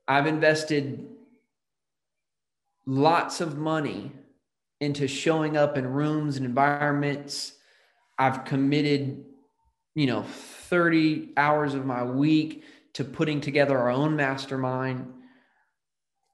[0.06, 1.08] I've invested
[2.84, 4.12] lots of money
[4.82, 7.54] into showing up in rooms and environments.
[8.18, 9.24] I've committed,
[9.94, 15.10] you know, 30 hours of my week to putting together our own mastermind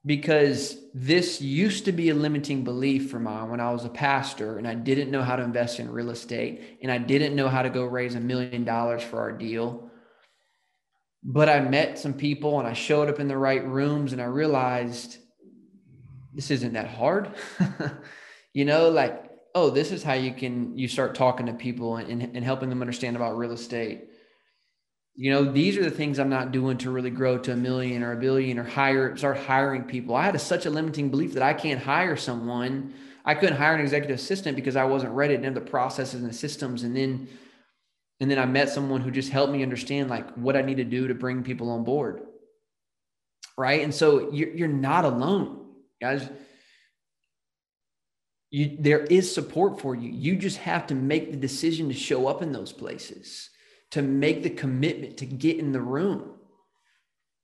[0.09, 4.57] because this used to be a limiting belief for mine when I was a pastor
[4.57, 7.61] and I didn't know how to invest in real estate and I didn't know how
[7.61, 9.91] to go raise a million dollars for our deal.
[11.23, 14.25] But I met some people and I showed up in the right rooms and I
[14.25, 15.17] realized
[16.33, 17.29] this isn't that hard.
[18.53, 22.35] you know, like, oh, this is how you can you start talking to people and,
[22.35, 24.08] and helping them understand about real estate
[25.21, 28.03] you know, these are the things I'm not doing to really grow to a million
[28.03, 30.15] or a billion or hire, start hiring people.
[30.15, 32.93] I had a, such a limiting belief that I can't hire someone.
[33.25, 36.29] I couldn't hire an executive assistant because I wasn't ready to know the processes and
[36.29, 36.83] the systems.
[36.83, 37.27] And then,
[38.21, 40.85] and then I met someone who just helped me understand like what I need to
[40.85, 42.21] do to bring people on board.
[43.57, 43.83] Right.
[43.83, 45.65] And so you're, you're not alone,
[46.01, 46.29] guys.
[48.51, 50.09] You, there is support for you.
[50.09, 53.49] You just have to make the decision to show up in those places
[53.91, 56.35] to make the commitment to get in the room.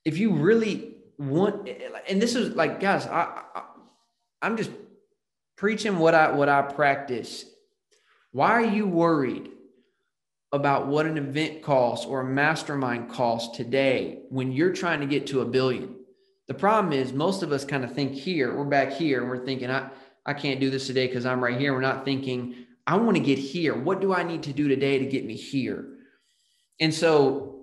[0.03, 1.67] If you really want,
[2.07, 3.63] and this is like, guys, I, I
[4.41, 4.71] I'm just
[5.55, 7.45] preaching what I what I practice.
[8.31, 9.49] Why are you worried
[10.51, 15.27] about what an event costs or a mastermind costs today when you're trying to get
[15.27, 15.95] to a billion?
[16.47, 19.45] The problem is most of us kind of think here, we're back here and we're
[19.45, 19.89] thinking, I,
[20.25, 21.73] I can't do this today because I'm right here.
[21.73, 22.55] We're not thinking,
[22.85, 23.73] I want to get here.
[23.73, 25.87] What do I need to do today to get me here?
[26.79, 27.55] And so,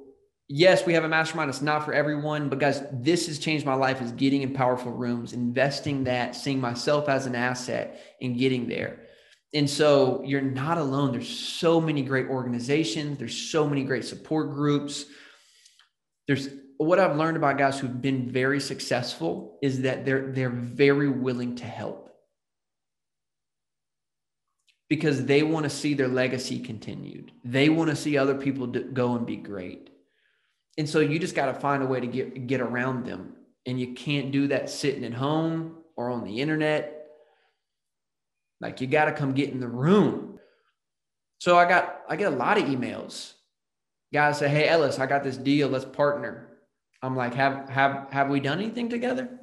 [0.48, 1.50] yes, we have a mastermind.
[1.50, 4.92] It's not for everyone, but guys, this has changed my life is getting in powerful
[4.92, 9.00] rooms, investing that, seeing myself as an asset and getting there.
[9.54, 11.12] And so you're not alone.
[11.12, 13.18] There's so many great organizations.
[13.18, 15.04] There's so many great support groups.
[16.26, 16.48] There's
[16.78, 21.56] what I've learned about guys who've been very successful is that they're they're very willing
[21.56, 22.11] to help
[24.92, 27.32] because they want to see their legacy continued.
[27.46, 29.88] They want to see other people go and be great.
[30.76, 33.32] And so you just got to find a way to get get around them.
[33.64, 37.06] And you can't do that sitting at home or on the internet.
[38.60, 40.38] Like you got to come get in the room.
[41.38, 43.32] So I got I get a lot of emails.
[44.12, 45.70] Guys say, "Hey Ellis, I got this deal.
[45.70, 46.48] Let's partner."
[47.00, 49.40] I'm like, "Have have have we done anything together?"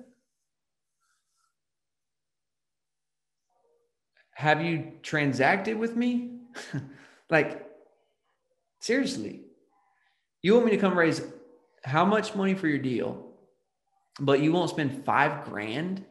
[4.39, 6.32] Have you transacted with me?
[7.30, 7.69] like,
[8.80, 9.41] seriously,
[10.41, 11.21] you want me to come raise
[11.84, 13.34] how much money for your deal,
[14.17, 16.06] but you won't spend five grand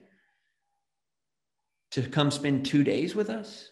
[1.93, 3.71] to come spend two days with us?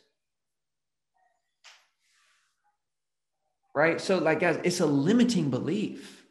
[3.74, 4.00] Right?
[4.00, 6.24] So, like, guys, it's a limiting belief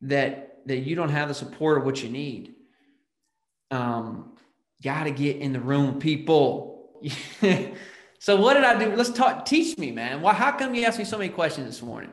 [0.00, 2.54] that that you don't have the support of what you need.
[3.70, 4.38] Um,
[4.82, 6.73] got to get in the room, people
[8.18, 8.94] so what did I do?
[8.94, 9.44] Let's talk.
[9.44, 10.20] Teach me, man.
[10.20, 10.32] Why?
[10.32, 12.10] How come you asked me so many questions this morning?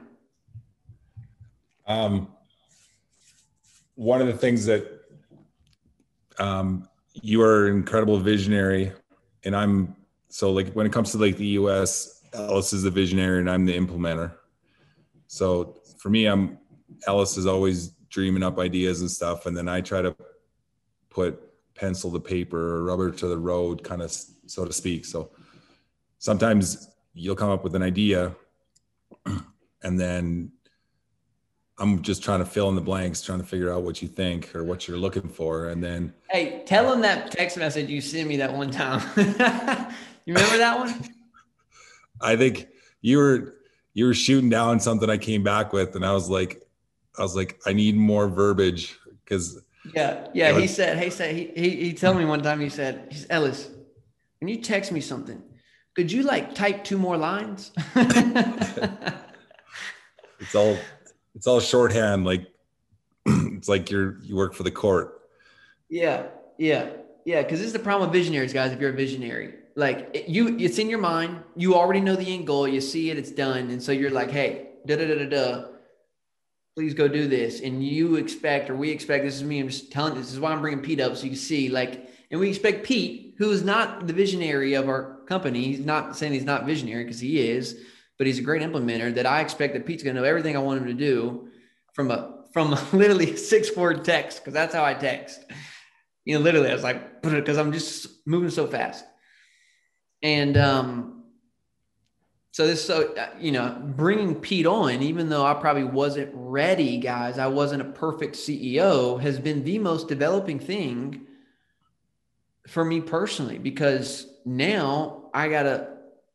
[1.88, 2.28] Um,
[3.96, 4.88] one of the things that
[6.40, 8.92] um, you are an incredible visionary,
[9.44, 9.96] and I'm
[10.30, 13.66] so like when it comes to like the EOS, Ellis is the visionary and I'm
[13.66, 14.34] the implementer.
[15.28, 16.58] So for me, I'm
[17.08, 20.16] Ellis is always dreaming up ideas and stuff, and then I try to
[21.10, 21.42] put
[21.76, 24.16] pencil to paper or rubber to the road kind of
[24.52, 25.06] so to speak.
[25.06, 25.32] So
[26.20, 28.36] sometimes you'll come up with an idea
[29.84, 30.52] and then
[31.78, 34.54] I'm just trying to fill in the blanks, trying to figure out what you think
[34.56, 35.70] or what you're looking for.
[35.70, 39.02] And then Hey, tell him that text message you sent me that one time.
[40.26, 40.94] you remember that one?
[42.22, 42.68] I think
[43.02, 43.56] you were
[43.94, 46.62] you were shooting down something I came back with and I was like
[47.18, 49.60] I was like, I need more verbiage because
[49.96, 50.52] yeah, yeah.
[50.52, 53.26] Was, he said, he said, he, he, he told me one time, he said, he's
[53.30, 53.70] Ellis,
[54.42, 55.42] when you text me something,
[55.96, 57.72] could you like type two more lines?
[60.40, 60.78] it's all,
[61.36, 62.26] it's all shorthand.
[62.26, 62.48] Like
[63.26, 65.22] it's like you're, you work for the court.
[65.90, 66.26] Yeah.
[66.58, 66.90] Yeah.
[67.24, 67.44] Yeah.
[67.44, 68.72] Cause this is the problem with visionaries, guys.
[68.72, 72.48] If you're a visionary, like you, it's in your mind, you already know the end
[72.48, 73.70] goal, you see it, it's done.
[73.70, 75.66] And so you're like, Hey, da da da da da.
[76.76, 77.62] Please go do this.
[77.62, 80.52] And you expect, or we expect, this is me, I'm just telling this is why
[80.52, 83.64] I'm bringing Pete up so you can see, like, and we expect Pete, who is
[83.64, 87.76] not the visionary of our company, he's not saying he's not visionary because he is,
[88.20, 89.16] but he's a great implementer.
[89.16, 91.50] That I expect that Pete's going to know everything I want him to do
[91.94, 95.44] from a from literally six word text because that's how I text.
[96.24, 99.04] You know, literally, I was like, because I'm just moving so fast.
[100.22, 101.24] And um,
[102.52, 107.00] so this, so uh, you know, bringing Pete on, even though I probably wasn't ready,
[107.00, 111.26] guys, I wasn't a perfect CEO, has been the most developing thing
[112.68, 115.88] for me personally because now I got a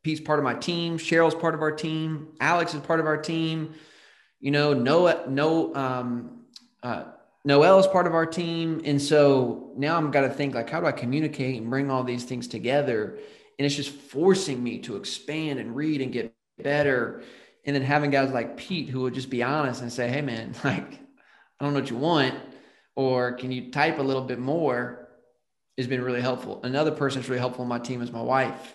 [0.02, 3.16] Pete's part of my team, Cheryl's part of our team, Alex is part of our
[3.16, 3.74] team.
[4.38, 6.42] You know, Noah, no, um,
[6.82, 7.04] uh,
[7.44, 10.80] Noel is part of our team, and so now I'm got to think like, how
[10.80, 13.18] do I communicate and bring all these things together?
[13.58, 17.22] And it's just forcing me to expand and read and get better.
[17.64, 20.54] And then having guys like Pete who would just be honest and say, "Hey, man,
[20.64, 21.00] like,
[21.58, 22.34] I don't know what you want,
[22.94, 25.05] or can you type a little bit more?"
[25.76, 26.60] Has been really helpful.
[26.62, 28.74] Another person that's really helpful in my team is my wife.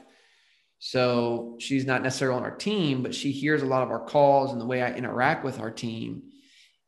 [0.80, 4.52] So she's not necessarily on our team, but she hears a lot of our calls
[4.52, 6.24] and the way I interact with our team.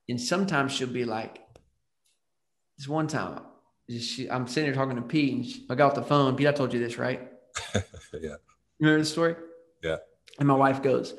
[0.10, 1.40] And sometimes she'll be like,
[2.78, 3.42] this one time,
[3.88, 6.36] she, I'm sitting here talking to Pete, and she, I got off the phone.
[6.36, 7.22] Pete, I told you this, right?
[7.76, 7.82] yeah.
[8.14, 8.38] You
[8.80, 9.36] Remember the story?
[9.84, 9.98] Yeah.
[10.40, 11.14] And my wife goes,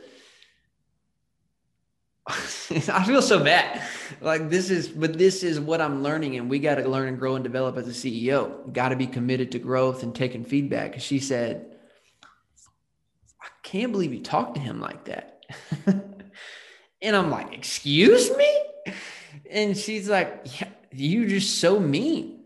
[2.29, 3.83] I feel so bad.
[4.23, 7.19] Like this is, but this is what I'm learning, and we got to learn and
[7.19, 8.73] grow and develop as a CEO.
[8.73, 11.01] Got to be committed to growth and taking feedback.
[11.01, 11.77] She said,
[13.43, 15.45] "I can't believe you talked to him like that,"
[15.87, 18.95] and I'm like, "Excuse me,"
[19.51, 22.41] and she's like, "Yeah, you just so mean."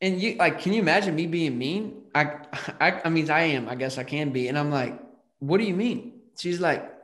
[0.00, 2.04] And you like, can you imagine me being mean?
[2.14, 2.36] I,
[2.80, 3.68] I, I mean, I am.
[3.68, 4.46] I guess I can be.
[4.46, 4.96] And I'm like,
[5.40, 6.99] "What do you mean?" She's like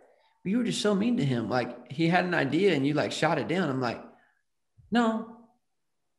[0.47, 1.49] you were just so mean to him.
[1.49, 3.69] Like he had an idea and you like shot it down.
[3.69, 4.03] I'm like,
[4.91, 5.37] no,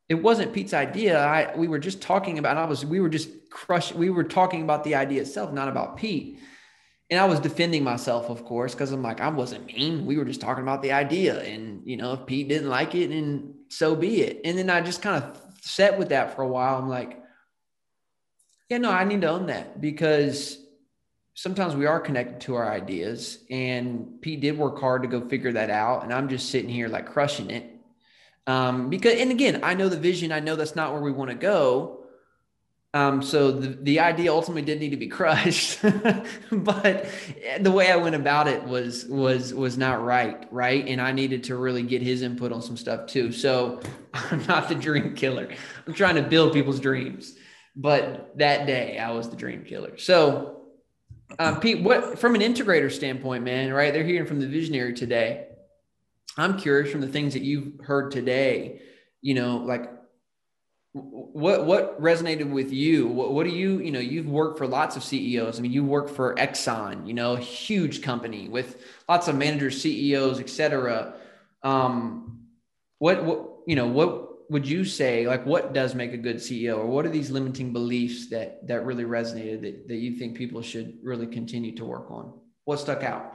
[0.09, 1.19] it wasn't Pete's idea.
[1.19, 2.57] I we were just talking about.
[2.57, 3.93] I was we were just crushed.
[3.93, 6.39] We were talking about the idea itself, not about Pete.
[7.09, 10.05] And I was defending myself, of course, because I'm like, I wasn't mean.
[10.05, 13.11] We were just talking about the idea, and you know, if Pete didn't like it,
[13.11, 14.41] and so be it.
[14.43, 16.77] And then I just kind of sat with that for a while.
[16.77, 17.17] I'm like,
[18.69, 20.57] yeah, no, I need to own that because
[21.37, 25.51] sometimes we are connected to our ideas and pete did work hard to go figure
[25.51, 27.71] that out and i'm just sitting here like crushing it.
[28.47, 31.29] Um, because and again i know the vision i know that's not where we want
[31.29, 31.93] to go.
[32.93, 35.79] Um, so the, the idea ultimately did need to be crushed
[36.51, 37.05] but
[37.59, 40.87] the way i went about it was was was not right right?
[40.87, 43.31] And i needed to really get his input on some stuff too.
[43.31, 43.79] So
[44.15, 45.49] i'm not the dream killer.
[45.85, 47.35] I'm trying to build people's dreams
[47.75, 49.99] but that day i was the dream killer.
[49.99, 50.56] So
[51.39, 53.93] um, Pete, what from an integrator standpoint, man, right?
[53.93, 55.47] They're hearing from the visionary today.
[56.37, 58.81] I'm curious from the things that you've heard today,
[59.21, 59.91] you know, like
[60.93, 63.07] what what resonated with you?
[63.07, 65.59] What, what do you, you know, you've worked for lots of CEOs.
[65.59, 69.81] I mean, you work for Exxon, you know, a huge company with lots of managers,
[69.81, 71.15] CEOs, et cetera.
[71.63, 72.47] Um,
[72.99, 76.77] what what you know, what would you say like what does make a good ceo
[76.77, 80.61] or what are these limiting beliefs that that really resonated that, that you think people
[80.61, 82.33] should really continue to work on?
[82.65, 83.33] What stuck out?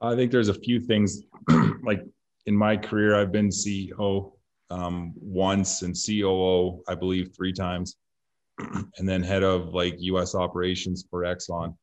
[0.00, 1.22] I think there's a few things
[1.82, 2.02] like
[2.46, 4.32] in my career i've been ceo
[4.70, 7.96] um, once and coo i believe three times
[8.98, 11.76] and then head of like us operations for exxon.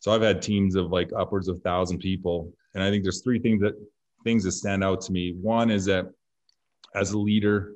[0.00, 3.38] So i've had teams of like upwards of thousand people and i think there's three
[3.38, 3.74] things that
[4.26, 5.36] things that stand out to me.
[5.40, 6.06] One is that
[6.96, 7.74] as a leader,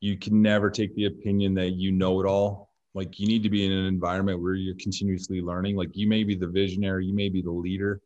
[0.00, 2.70] you can never take the opinion that you know it all.
[2.94, 5.76] Like you need to be in an environment where you're continuously learning.
[5.76, 8.00] Like you may be the visionary, you may be the leader,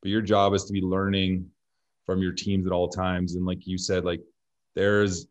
[0.00, 1.50] but your job is to be learning
[2.06, 3.34] from your teams at all times.
[3.34, 4.20] And like you said, like
[4.74, 5.26] there's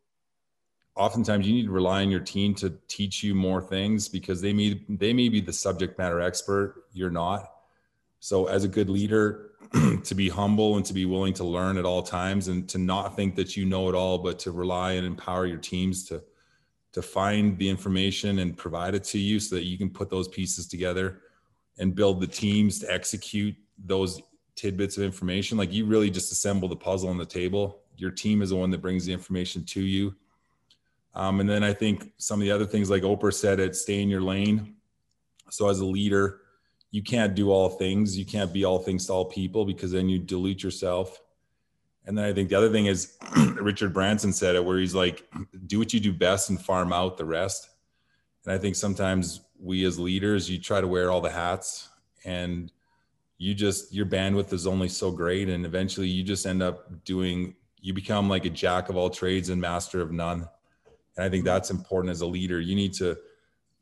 [0.96, 4.52] oftentimes you need to rely on your team to teach you more things because they
[4.52, 7.49] may they may be the subject matter expert, you're not.
[8.20, 9.50] So as a good leader,
[10.04, 13.14] to be humble and to be willing to learn at all times and to not
[13.14, 16.22] think that you know it all, but to rely and empower your teams to
[16.92, 20.26] to find the information and provide it to you so that you can put those
[20.26, 21.20] pieces together
[21.78, 24.20] and build the teams to execute those
[24.56, 25.56] tidbits of information.
[25.56, 27.82] Like you really just assemble the puzzle on the table.
[27.96, 30.16] Your team is the one that brings the information to you.
[31.14, 34.02] Um, and then I think some of the other things, like Oprah said, it stay
[34.02, 34.74] in your lane.
[35.50, 36.39] So as a leader,
[36.90, 38.18] you can't do all things.
[38.18, 41.20] You can't be all things to all people because then you dilute yourself.
[42.06, 43.16] And then I think the other thing is
[43.60, 45.30] Richard Branson said it where he's like,
[45.66, 47.68] do what you do best and farm out the rest.
[48.44, 51.88] And I think sometimes we as leaders, you try to wear all the hats
[52.24, 52.72] and
[53.40, 57.54] you just your bandwidth is only so great and eventually you just end up doing
[57.80, 60.46] you become like a jack of all trades and master of none
[61.16, 63.16] and i think that's important as a leader you need to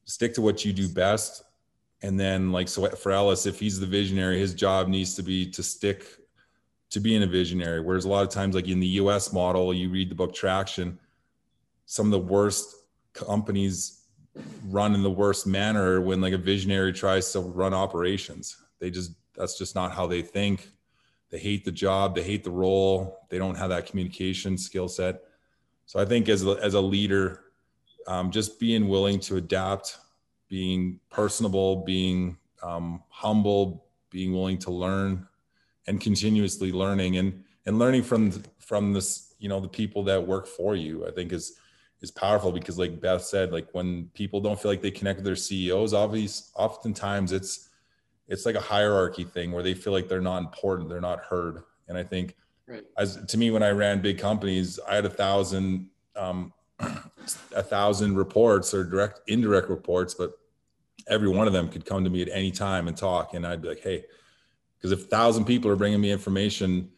[0.05, 1.43] stick to what you do best
[2.03, 5.51] and then like so for ellis if he's the visionary his job needs to be
[5.51, 6.05] to stick
[6.91, 7.81] to being a visionary.
[7.81, 10.99] Whereas a lot of times like in the EOS model you read the book traction
[11.87, 12.77] some of the worst
[13.15, 14.05] companies
[14.67, 18.57] run in the worst manner when like a visionary tries to run operations.
[18.79, 20.71] They just that's just not how they think.
[21.31, 22.15] They hate the job.
[22.15, 23.21] They hate the role.
[23.31, 25.23] They don't have that communication skill set.
[25.87, 27.45] So i think as a, as a leader
[28.07, 29.99] um, just being willing to adapt
[30.49, 35.27] being personable being um, humble being willing to learn
[35.87, 40.47] and continuously learning and and learning from from this you know the people that work
[40.47, 41.59] for you i think is
[42.01, 45.25] is powerful because like beth said like when people don't feel like they connect with
[45.25, 47.69] their ceos obviously oftentimes it's
[48.27, 51.63] it's like a hierarchy thing where they feel like they're not important they're not heard
[51.89, 52.37] and i think
[52.67, 52.85] right.
[52.97, 56.53] as to me when i ran big companies i had a thousand um,
[57.55, 60.33] a thousand reports or direct indirect reports but
[61.09, 63.63] every one of them could come to me at any time and talk and i'd
[63.63, 64.05] be like hey
[64.77, 66.91] because if a thousand people are bringing me information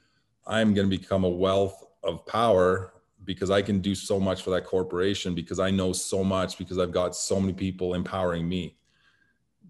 [0.46, 2.92] i'm going to become a wealth of power
[3.24, 6.78] because i can do so much for that corporation because i know so much because
[6.78, 8.76] i've got so many people empowering me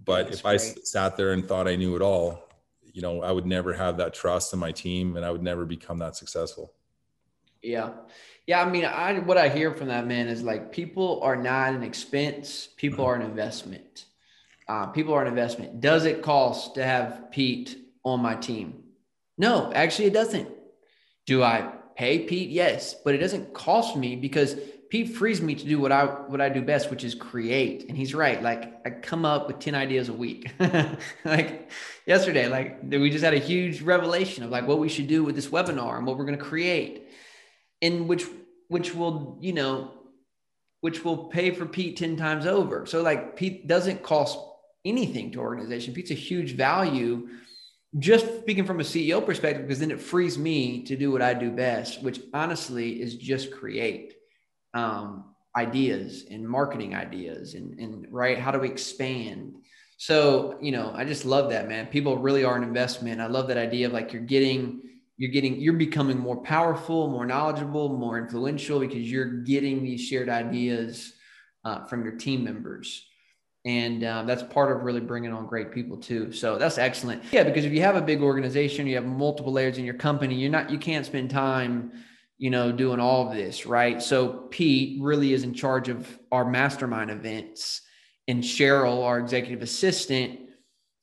[0.04, 0.54] but That's if great.
[0.54, 2.48] I sat there and thought I knew it all,
[2.92, 5.64] you know, I would never have that trust in my team and I would never
[5.64, 6.72] become that successful.
[7.62, 7.90] Yeah.
[8.51, 8.62] Yeah.
[8.62, 11.84] I mean, I, what I hear from that man is like people are not an
[11.84, 14.07] expense, people are an investment.
[14.66, 15.80] Uh, people are an investment.
[15.80, 18.82] Does it cost to have Pete on my team?
[19.38, 20.48] No, actually, it doesn't.
[21.26, 22.51] Do I pay Pete?
[22.51, 24.57] Yes, but it doesn't cost me because
[24.90, 27.88] Pete frees me to do what I what I do best, which is create.
[27.88, 28.42] And he's right.
[28.42, 30.53] Like I come up with 10 ideas a week.
[31.24, 31.70] like
[32.05, 35.36] yesterday, like we just had a huge revelation of like what we should do with
[35.36, 37.07] this webinar and what we're going to create.
[37.80, 38.26] In which
[38.70, 39.90] which will, you know,
[40.80, 42.86] which will pay for Pete 10 times over.
[42.86, 44.38] So like Pete doesn't cost
[44.84, 45.92] anything to organization.
[45.92, 47.28] Pete's a huge value
[47.98, 51.34] just speaking from a CEO perspective, because then it frees me to do what I
[51.34, 54.14] do best, which honestly is just create
[54.72, 55.24] um,
[55.56, 59.56] ideas and marketing ideas and, and right how do we expand
[59.96, 63.48] so you know i just love that man people really are an investment i love
[63.48, 64.80] that idea of like you're getting
[65.20, 70.30] you're getting you're becoming more powerful more knowledgeable more influential because you're getting these shared
[70.30, 71.12] ideas
[71.64, 73.06] uh, from your team members.
[73.66, 76.32] And um, that's part of really bringing on great people too.
[76.32, 77.22] So that's excellent.
[77.30, 80.34] Yeah because if you have a big organization you have multiple layers in your company
[80.34, 81.92] you're not you can't spend time
[82.40, 84.00] you know, doing all of this, right?
[84.00, 87.82] So Pete really is in charge of our mastermind events,
[88.26, 90.40] and Cheryl, our executive assistant,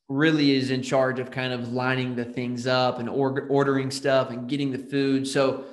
[0.10, 4.30] really is in charge of kind of lining the things up and or- ordering stuff
[4.30, 5.28] and getting the food.
[5.28, 5.66] So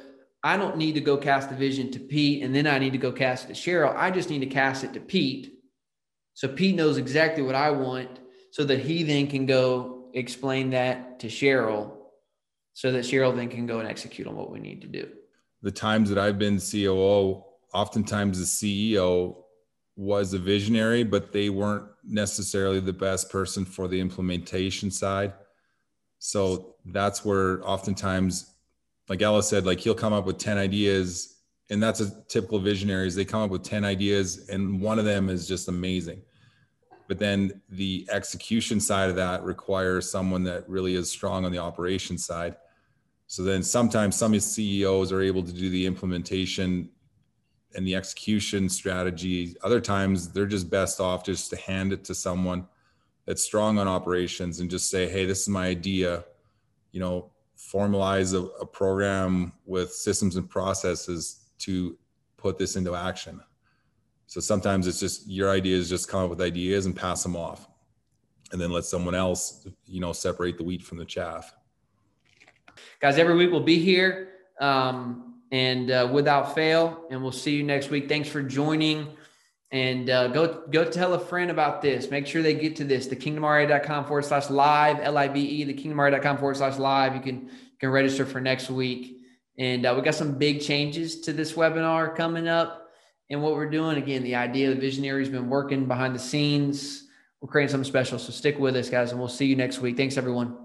[0.42, 2.98] I don't need to go cast the vision to Pete and then I need to
[2.98, 3.94] go cast it to Cheryl.
[3.94, 5.52] I just need to cast it to Pete.
[6.34, 8.18] So Pete knows exactly what I want
[8.50, 11.92] so that he then can go explain that to Cheryl
[12.72, 15.08] so that Cheryl then can go and execute on what we need to do
[15.64, 19.43] the times that I've been COO, oftentimes the CEO
[19.96, 25.32] was a visionary, but they weren't necessarily the best person for the implementation side.
[26.18, 28.54] So that's where oftentimes,
[29.08, 31.36] like Ellis said, like he'll come up with 10 ideas,
[31.70, 33.14] and that's a typical visionaries.
[33.14, 36.22] They come up with 10 ideas, and one of them is just amazing.
[37.06, 41.58] But then the execution side of that requires someone that really is strong on the
[41.58, 42.56] operation side.
[43.26, 46.90] So then sometimes some CEOs are able to do the implementation
[47.74, 49.56] and the execution strategy.
[49.62, 52.66] Other times they're just best off just to hand it to someone
[53.26, 56.24] that's strong on operations and just say, hey, this is my idea.
[56.92, 61.96] You know, formalize a, a program with systems and processes to
[62.36, 63.40] put this into action.
[64.26, 67.68] So sometimes it's just your ideas, just come up with ideas and pass them off
[68.52, 71.54] and then let someone else, you know, separate the wheat from the chaff.
[73.00, 74.28] Guys, every week we'll be here
[74.60, 78.08] um, and uh, without fail, and we'll see you next week.
[78.08, 79.06] Thanks for joining.
[79.70, 82.10] And uh, go go tell a friend about this.
[82.10, 83.06] Make sure they get to this.
[83.06, 87.14] The kingdomrei.com forward slash live, L I V E, the kingdomrei.com forward slash live.
[87.14, 89.20] You can, can register for next week.
[89.56, 92.90] And uh, we got some big changes to this webinar coming up.
[93.30, 97.06] And what we're doing, again, the idea the visionary's been working behind the scenes.
[97.40, 98.18] We're creating something special.
[98.18, 99.96] So stick with us, guys, and we'll see you next week.
[99.96, 100.56] Thanks, everyone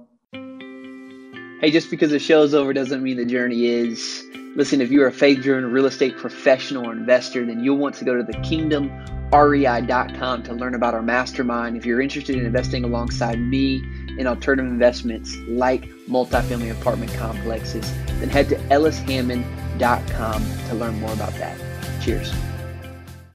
[1.61, 4.23] hey, just because the show's over doesn't mean the journey is.
[4.55, 8.03] Listen, if you're a faith driven real estate professional or investor, then you'll want to
[8.03, 11.77] go to the kingdomrei.com to learn about our mastermind.
[11.77, 13.81] If you're interested in investing alongside me
[14.17, 17.89] in alternative investments like multifamily apartment complexes,
[18.19, 21.57] then head to ellishammond.com to learn more about that.
[22.01, 22.33] Cheers.